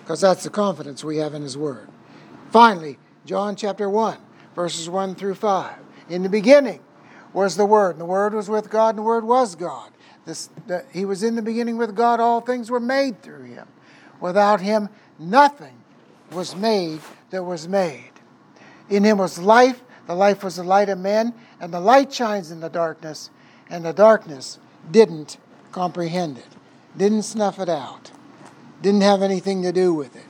Because 0.00 0.22
that's 0.22 0.42
the 0.42 0.48
confidence 0.48 1.04
we 1.04 1.18
have 1.18 1.34
in 1.34 1.42
His 1.42 1.54
Word. 1.54 1.88
Finally, 2.50 2.98
John 3.26 3.56
chapter 3.56 3.90
1, 3.90 4.16
verses 4.54 4.88
1 4.88 5.16
through 5.16 5.34
5. 5.34 5.74
In 6.08 6.22
the 6.22 6.30
beginning 6.30 6.80
was 7.34 7.56
the 7.58 7.66
Word, 7.66 7.90
and 7.90 8.00
the 8.00 8.06
Word 8.06 8.32
was 8.32 8.48
with 8.48 8.70
God, 8.70 8.90
and 8.90 8.98
the 8.98 9.02
Word 9.02 9.24
was 9.24 9.54
God. 9.54 9.90
This, 10.24 10.48
the, 10.66 10.82
he 10.90 11.04
was 11.04 11.22
in 11.22 11.36
the 11.36 11.42
beginning 11.42 11.76
with 11.76 11.94
God, 11.94 12.20
all 12.20 12.40
things 12.40 12.70
were 12.70 12.80
made 12.80 13.20
through 13.20 13.42
Him. 13.42 13.68
Without 14.18 14.62
Him, 14.62 14.88
nothing 15.18 15.76
was 16.32 16.56
made 16.56 17.00
that 17.28 17.44
was 17.44 17.68
made. 17.68 18.12
In 18.88 19.04
Him 19.04 19.18
was 19.18 19.38
life, 19.38 19.82
the 20.06 20.14
life 20.14 20.44
was 20.44 20.56
the 20.56 20.64
light 20.64 20.88
of 20.88 20.98
men, 20.98 21.34
and 21.60 21.72
the 21.72 21.80
light 21.80 22.12
shines 22.12 22.50
in 22.50 22.60
the 22.60 22.68
darkness, 22.68 23.30
and 23.70 23.84
the 23.84 23.92
darkness 23.92 24.58
didn't 24.90 25.38
comprehend 25.72 26.38
it, 26.38 26.48
didn't 26.96 27.22
snuff 27.22 27.58
it 27.58 27.68
out, 27.68 28.10
didn't 28.82 29.00
have 29.00 29.22
anything 29.22 29.62
to 29.62 29.72
do 29.72 29.94
with 29.94 30.14
it. 30.14 30.26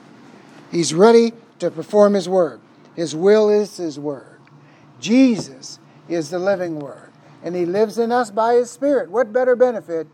He's 0.71 0.93
ready 0.93 1.33
to 1.59 1.69
perform 1.69 2.13
His 2.13 2.27
word. 2.27 2.61
His 2.95 3.15
will 3.15 3.49
is 3.49 3.77
His 3.77 3.99
word. 3.99 4.39
Jesus 4.99 5.79
is 6.07 6.29
the 6.29 6.39
living 6.39 6.79
word, 6.79 7.11
and 7.43 7.55
He 7.55 7.65
lives 7.65 7.97
in 7.97 8.11
us 8.11 8.31
by 8.31 8.55
His 8.55 8.71
Spirit. 8.71 9.09
What 9.09 9.33
better 9.33 9.55
benefit 9.55 10.07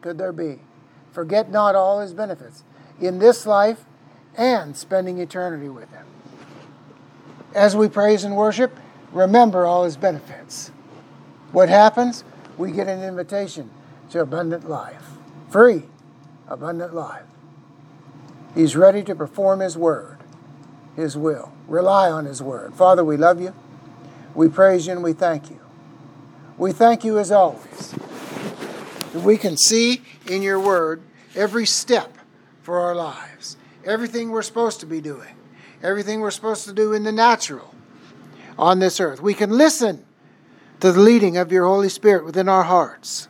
could 0.00 0.18
there 0.18 0.32
be? 0.32 0.60
Forget 1.12 1.50
not 1.50 1.74
all 1.74 2.00
His 2.00 2.14
benefits 2.14 2.64
in 3.00 3.18
this 3.18 3.46
life 3.46 3.84
and 4.36 4.76
spending 4.76 5.18
eternity 5.18 5.68
with 5.68 5.90
Him. 5.90 6.06
As 7.54 7.76
we 7.76 7.88
praise 7.88 8.24
and 8.24 8.34
worship, 8.34 8.76
remember 9.12 9.66
all 9.66 9.84
His 9.84 9.96
benefits. 9.96 10.70
What 11.52 11.68
happens? 11.68 12.24
We 12.56 12.72
get 12.72 12.88
an 12.88 13.02
invitation 13.02 13.70
to 14.10 14.20
abundant 14.20 14.68
life, 14.68 15.04
free, 15.48 15.84
abundant 16.48 16.94
life. 16.94 17.24
He's 18.54 18.76
ready 18.76 19.02
to 19.04 19.14
perform 19.14 19.60
His 19.60 19.76
word, 19.76 20.18
His 20.96 21.16
will. 21.16 21.52
Rely 21.68 22.10
on 22.10 22.26
His 22.26 22.42
word. 22.42 22.74
Father, 22.74 23.04
we 23.04 23.16
love 23.16 23.40
you. 23.40 23.54
We 24.34 24.48
praise 24.48 24.86
you 24.86 24.92
and 24.92 25.02
we 25.02 25.12
thank 25.12 25.50
you. 25.50 25.60
We 26.58 26.72
thank 26.72 27.04
you 27.04 27.18
as 27.18 27.30
always. 27.30 27.94
We 29.14 29.36
can 29.36 29.56
see 29.56 30.02
in 30.26 30.42
your 30.42 30.60
word 30.60 31.02
every 31.34 31.66
step 31.66 32.16
for 32.62 32.80
our 32.80 32.94
lives, 32.94 33.56
everything 33.84 34.30
we're 34.30 34.42
supposed 34.42 34.80
to 34.80 34.86
be 34.86 35.00
doing, 35.00 35.34
everything 35.82 36.20
we're 36.20 36.30
supposed 36.30 36.64
to 36.66 36.72
do 36.72 36.92
in 36.92 37.04
the 37.04 37.12
natural 37.12 37.71
on 38.58 38.78
this 38.78 39.00
earth. 39.00 39.20
We 39.20 39.34
can 39.34 39.50
listen 39.50 40.04
to 40.80 40.92
the 40.92 41.00
leading 41.00 41.36
of 41.36 41.52
your 41.52 41.66
Holy 41.66 41.88
Spirit 41.88 42.24
within 42.24 42.48
our 42.48 42.64
hearts. 42.64 43.28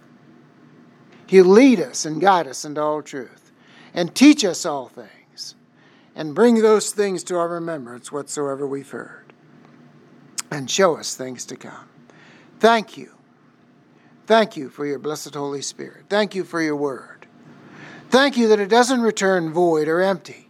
He'll 1.27 1.45
lead 1.47 1.81
us 1.81 2.05
and 2.05 2.21
guide 2.21 2.47
us 2.47 2.65
into 2.65 2.83
all 2.83 3.03
truth 3.03 3.53
and 3.95 4.15
teach 4.15 4.45
us 4.45 4.67
all 4.67 4.89
things 4.89 5.55
and 6.15 6.35
bring 6.35 6.61
those 6.61 6.93
things 6.93 7.23
to 7.25 7.37
our 7.37 7.49
remembrance 7.49 8.13
whatsoever 8.13 8.67
we've 8.67 8.91
heard 8.91 9.33
and 10.51 10.71
show 10.71 10.97
us 10.97 11.15
things 11.15 11.47
to 11.47 11.57
come. 11.57 11.89
Thank 12.61 12.97
you. 12.97 13.15
Thank 14.27 14.57
you 14.57 14.69
for 14.69 14.87
your 14.87 14.99
blessed 14.99 15.35
Holy 15.35 15.63
Spirit. 15.63 16.05
Thank 16.09 16.35
you 16.35 16.45
for 16.45 16.61
your 16.61 16.77
word. 16.77 17.27
Thank 18.11 18.37
you 18.37 18.49
that 18.49 18.61
it 18.61 18.69
doesn't 18.69 19.01
return 19.01 19.53
void 19.53 19.89
or 19.89 20.01
empty, 20.01 20.49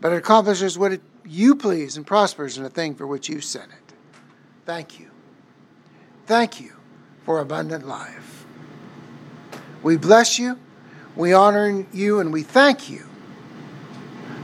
but 0.00 0.12
it 0.12 0.16
accomplishes 0.16 0.78
what 0.78 0.92
it, 0.92 1.02
you 1.24 1.54
please 1.54 1.96
and 1.96 2.06
prospers 2.06 2.56
in 2.56 2.64
the 2.64 2.70
thing 2.70 2.94
for 2.94 3.06
which 3.06 3.28
you 3.28 3.40
sent 3.40 3.70
it. 3.70 3.94
Thank 4.66 4.98
you. 4.98 5.10
Thank 6.26 6.60
you 6.60 6.72
for 7.24 7.40
abundant 7.40 7.86
life. 7.86 8.46
We 9.82 9.96
bless 9.96 10.38
you, 10.38 10.58
we 11.16 11.32
honor 11.32 11.86
you, 11.92 12.20
and 12.20 12.32
we 12.32 12.42
thank 12.42 12.90
you 12.90 13.04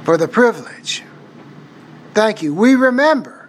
for 0.04 0.16
the 0.16 0.28
privilege. 0.28 1.02
Thank 2.14 2.42
you. 2.42 2.54
We 2.54 2.74
remember, 2.74 3.48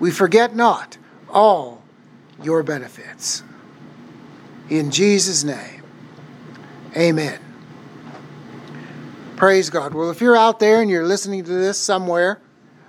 we 0.00 0.10
forget 0.10 0.56
not 0.56 0.98
all 1.30 1.82
your 2.42 2.62
benefits. 2.62 3.42
In 4.68 4.90
Jesus' 4.90 5.44
name, 5.44 5.82
amen. 6.96 7.41
Praise 9.42 9.70
God. 9.70 9.92
Well, 9.92 10.08
if 10.08 10.20
you're 10.20 10.36
out 10.36 10.60
there 10.60 10.80
and 10.82 10.88
you're 10.88 11.04
listening 11.04 11.42
to 11.42 11.50
this 11.50 11.76
somewhere 11.76 12.40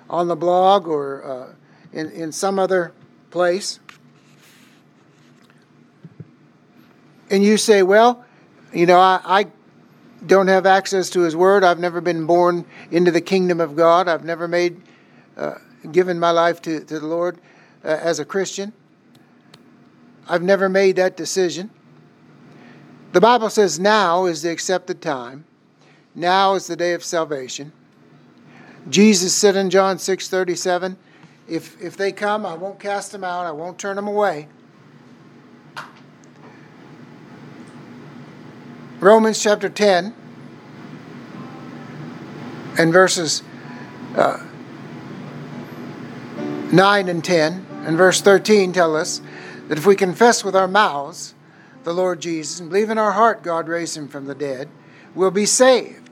on 0.07 0.27
the 0.27 0.35
blog 0.35 0.87
or 0.87 1.23
uh, 1.25 1.53
in, 1.91 2.11
in 2.11 2.31
some 2.31 2.59
other 2.59 2.93
place, 3.31 3.79
and 7.31 7.43
you 7.43 7.57
say, 7.57 7.81
well, 7.81 8.23
you 8.71 8.85
know, 8.85 8.99
I, 8.99 9.19
I 9.25 9.45
don't 10.27 10.47
have 10.47 10.67
access 10.67 11.09
to 11.09 11.21
His 11.21 11.35
Word. 11.35 11.63
I've 11.63 11.79
never 11.79 12.01
been 12.01 12.27
born 12.27 12.65
into 12.91 13.09
the 13.09 13.19
kingdom 13.19 13.59
of 13.59 13.75
God. 13.75 14.07
I've 14.07 14.23
never 14.23 14.47
made, 14.47 14.79
uh, 15.35 15.55
given 15.91 16.19
my 16.19 16.29
life 16.29 16.61
to, 16.61 16.81
to 16.81 16.99
the 16.99 17.07
Lord 17.07 17.39
uh, 17.83 17.87
as 17.87 18.19
a 18.19 18.25
Christian. 18.25 18.73
I've 20.29 20.43
never 20.43 20.69
made 20.69 20.97
that 20.97 21.17
decision. 21.17 21.71
The 23.11 23.21
Bible 23.21 23.49
says 23.49 23.79
now 23.79 24.25
is 24.25 24.43
the 24.43 24.51
accepted 24.51 25.01
time. 25.01 25.45
Now 26.15 26.53
is 26.53 26.67
the 26.67 26.75
day 26.75 26.93
of 26.93 27.03
salvation. 27.03 27.71
Jesus 28.89 29.33
said 29.33 29.55
in 29.55 29.69
John 29.69 29.97
6 29.97 30.27
37, 30.27 30.97
if, 31.47 31.81
if 31.81 31.97
they 31.97 32.11
come, 32.11 32.45
I 32.45 32.53
won't 32.53 32.79
cast 32.79 33.11
them 33.11 33.23
out, 33.23 33.45
I 33.45 33.51
won't 33.51 33.77
turn 33.77 33.95
them 33.95 34.07
away. 34.07 34.47
Romans 38.99 39.41
chapter 39.41 39.67
10 39.67 40.13
and 42.77 42.93
verses 42.93 43.43
uh, 44.15 44.41
9 46.71 47.09
and 47.09 47.23
10 47.23 47.65
and 47.85 47.97
verse 47.97 48.21
13 48.21 48.71
tell 48.71 48.95
us 48.95 49.21
that 49.67 49.77
if 49.77 49.85
we 49.85 49.95
confess 49.95 50.45
with 50.45 50.55
our 50.55 50.69
mouths 50.69 51.35
the 51.83 51.93
Lord 51.93 52.21
Jesus 52.21 52.61
and 52.61 52.69
believe 52.69 52.89
in 52.89 52.97
our 52.97 53.11
heart 53.11 53.43
God 53.43 53.67
raised 53.67 53.97
him 53.97 54.07
from 54.07 54.25
the 54.25 54.35
dead, 54.35 54.69
we'll 55.13 55.31
be 55.31 55.45
saved. 55.45 56.02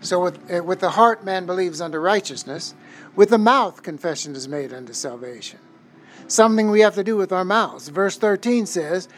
So 0.00 0.22
with, 0.22 0.52
uh, 0.52 0.62
with 0.62 0.80
the 0.80 0.90
heart 0.90 1.24
man 1.24 1.46
believes 1.46 1.80
unto 1.80 1.98
righteousness, 1.98 2.74
with 3.16 3.30
the 3.30 3.38
mouth 3.38 3.82
confession 3.82 4.34
is 4.34 4.48
made 4.48 4.72
unto 4.72 4.92
salvation. 4.92 5.58
Something 6.26 6.70
we 6.70 6.80
have 6.80 6.94
to 6.94 7.04
do 7.04 7.16
with 7.16 7.32
our 7.32 7.44
mouths. 7.44 7.88
Verse 7.88 8.16
13 8.16 8.66
says, 8.66 9.08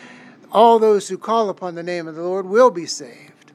all 0.52 0.78
those 0.78 1.08
who 1.08 1.18
call 1.18 1.48
upon 1.48 1.74
the 1.74 1.82
name 1.82 2.08
of 2.08 2.14
the 2.14 2.22
Lord 2.22 2.46
will 2.46 2.70
be 2.70 2.86
saved. 2.86 3.52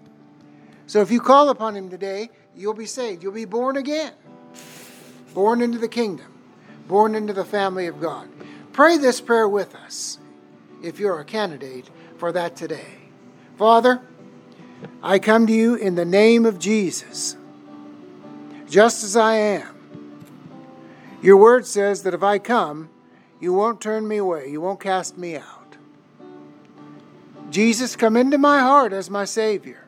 So 0.87 1.01
if 1.01 1.11
you 1.11 1.19
call 1.19 1.49
upon 1.49 1.75
him 1.75 1.89
today, 1.89 2.29
you'll 2.55 2.73
be 2.73 2.85
saved. 2.85 3.23
You'll 3.23 3.33
be 3.33 3.45
born 3.45 3.77
again, 3.77 4.13
born 5.33 5.61
into 5.61 5.77
the 5.77 5.87
kingdom, 5.87 6.31
born 6.87 7.15
into 7.15 7.33
the 7.33 7.45
family 7.45 7.87
of 7.87 7.99
God. 7.99 8.29
Pray 8.71 8.97
this 8.97 9.19
prayer 9.19 9.49
with 9.49 9.75
us 9.75 10.19
if 10.83 10.99
you're 10.99 11.19
a 11.19 11.25
candidate 11.25 11.89
for 12.17 12.31
that 12.31 12.55
today. 12.55 12.99
Father, 13.57 14.01
I 15.05 15.19
come 15.19 15.45
to 15.45 15.53
you 15.53 15.75
in 15.75 15.93
the 15.93 16.03
name 16.03 16.47
of 16.47 16.57
Jesus, 16.57 17.37
just 18.67 19.03
as 19.03 19.15
I 19.15 19.35
am. 19.35 19.75
Your 21.21 21.37
word 21.37 21.67
says 21.67 22.01
that 22.01 22.15
if 22.15 22.23
I 22.23 22.39
come, 22.39 22.89
you 23.39 23.53
won't 23.53 23.79
turn 23.79 24.07
me 24.07 24.17
away, 24.17 24.49
you 24.49 24.61
won't 24.61 24.79
cast 24.79 25.15
me 25.15 25.35
out. 25.35 25.77
Jesus, 27.51 27.95
come 27.95 28.17
into 28.17 28.39
my 28.39 28.61
heart 28.61 28.93
as 28.93 29.11
my 29.11 29.25
Savior. 29.25 29.85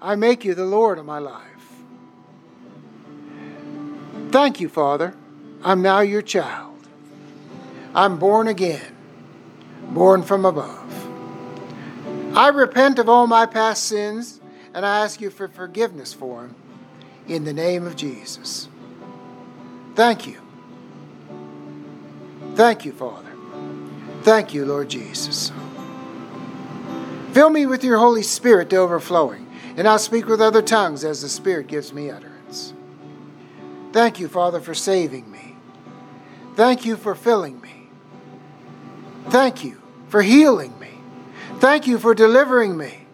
I 0.00 0.14
make 0.14 0.46
you 0.46 0.54
the 0.54 0.64
Lord 0.64 0.98
of 0.98 1.04
my 1.04 1.18
life. 1.18 1.44
Thank 4.30 4.62
you, 4.62 4.70
Father. 4.70 5.14
I'm 5.62 5.82
now 5.82 6.00
your 6.00 6.22
child. 6.22 6.88
I'm 7.94 8.18
born 8.18 8.48
again, 8.48 8.96
born 9.90 10.22
from 10.22 10.46
above. 10.46 10.99
I 12.34 12.48
repent 12.48 12.98
of 12.98 13.08
all 13.08 13.26
my 13.26 13.46
past 13.46 13.84
sins 13.84 14.40
and 14.72 14.86
I 14.86 15.04
ask 15.04 15.20
you 15.20 15.30
for 15.30 15.48
forgiveness 15.48 16.12
for 16.12 16.42
them 16.42 16.54
in 17.26 17.44
the 17.44 17.52
name 17.52 17.86
of 17.86 17.96
Jesus. 17.96 18.68
Thank 19.94 20.26
you. 20.26 20.40
Thank 22.54 22.84
you, 22.84 22.92
Father. 22.92 23.30
Thank 24.22 24.54
you, 24.54 24.64
Lord 24.64 24.88
Jesus. 24.88 25.50
Fill 27.32 27.50
me 27.50 27.66
with 27.66 27.84
your 27.84 27.98
Holy 27.98 28.22
Spirit 28.22 28.70
to 28.70 28.76
overflowing, 28.76 29.48
and 29.76 29.86
I'll 29.88 29.98
speak 29.98 30.26
with 30.26 30.40
other 30.40 30.62
tongues 30.62 31.04
as 31.04 31.22
the 31.22 31.28
Spirit 31.28 31.68
gives 31.68 31.92
me 31.92 32.10
utterance. 32.10 32.74
Thank 33.92 34.20
you, 34.20 34.28
Father, 34.28 34.60
for 34.60 34.74
saving 34.74 35.30
me. 35.30 35.56
Thank 36.54 36.84
you 36.84 36.96
for 36.96 37.14
filling 37.14 37.60
me. 37.60 37.88
Thank 39.28 39.64
you 39.64 39.80
for 40.08 40.22
healing. 40.22 40.79
Thank 41.60 41.86
you 41.86 41.98
for 41.98 42.14
delivering 42.14 42.76
me. 42.76 43.06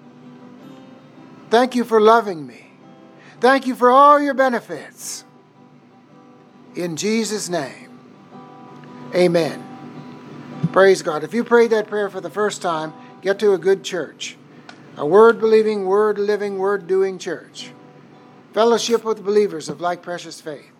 Thank 1.51 1.75
you 1.75 1.85
for 1.85 2.01
loving 2.01 2.47
me. 2.47 2.71
Thank 3.41 3.67
you 3.67 3.75
for 3.75 3.91
all 3.91 4.21
your 4.21 4.35
benefits. 4.35 5.25
In 6.77 6.97
Jesus' 6.97 7.49
name, 7.49 7.99
amen. 9.15 9.63
Praise 10.73 11.03
God. 11.03 11.25
If 11.25 11.35
you 11.35 11.43
prayed 11.43 11.71
that 11.71 11.89
prayer 11.89 12.09
for 12.09 12.21
the 12.21 12.31
first 12.31 12.63
time, 12.63 12.93
get 13.21 13.39
to 13.41 13.53
a 13.53 13.59
good 13.59 13.83
church. 13.83 14.37
A 14.97 15.05
word 15.05 15.41
believing, 15.41 15.85
word 15.85 16.19
living, 16.19 16.59
word 16.59 16.87
doing 16.87 17.19
church. 17.19 17.73
Fellowship 18.55 19.05
with 19.05 19.25
believers 19.25 19.69
of 19.69 19.81
like 19.81 20.03
precious 20.03 20.41
faith. 20.41 20.71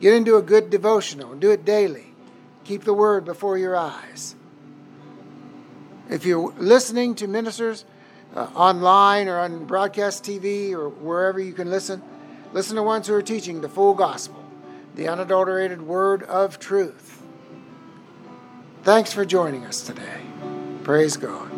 Get 0.00 0.14
into 0.14 0.36
a 0.36 0.42
good 0.42 0.68
devotional 0.68 1.32
and 1.32 1.40
do 1.40 1.50
it 1.50 1.64
daily. 1.64 2.12
Keep 2.64 2.84
the 2.84 2.92
word 2.92 3.24
before 3.24 3.56
your 3.56 3.76
eyes. 3.76 4.34
If 6.08 6.24
you're 6.24 6.52
listening 6.58 7.14
to 7.16 7.26
ministers 7.26 7.84
uh, 8.34 8.48
online 8.54 9.28
or 9.28 9.38
on 9.38 9.64
broadcast 9.64 10.24
TV 10.24 10.72
or 10.72 10.88
wherever 10.88 11.40
you 11.40 11.52
can 11.52 11.70
listen, 11.70 12.02
listen 12.52 12.76
to 12.76 12.82
ones 12.82 13.06
who 13.08 13.14
are 13.14 13.22
teaching 13.22 13.60
the 13.60 13.68
full 13.68 13.94
gospel, 13.94 14.44
the 14.94 15.08
unadulterated 15.08 15.82
word 15.82 16.22
of 16.24 16.58
truth. 16.58 17.22
Thanks 18.82 19.12
for 19.12 19.24
joining 19.24 19.64
us 19.64 19.82
today. 19.82 20.20
Praise 20.84 21.16
God. 21.16 21.55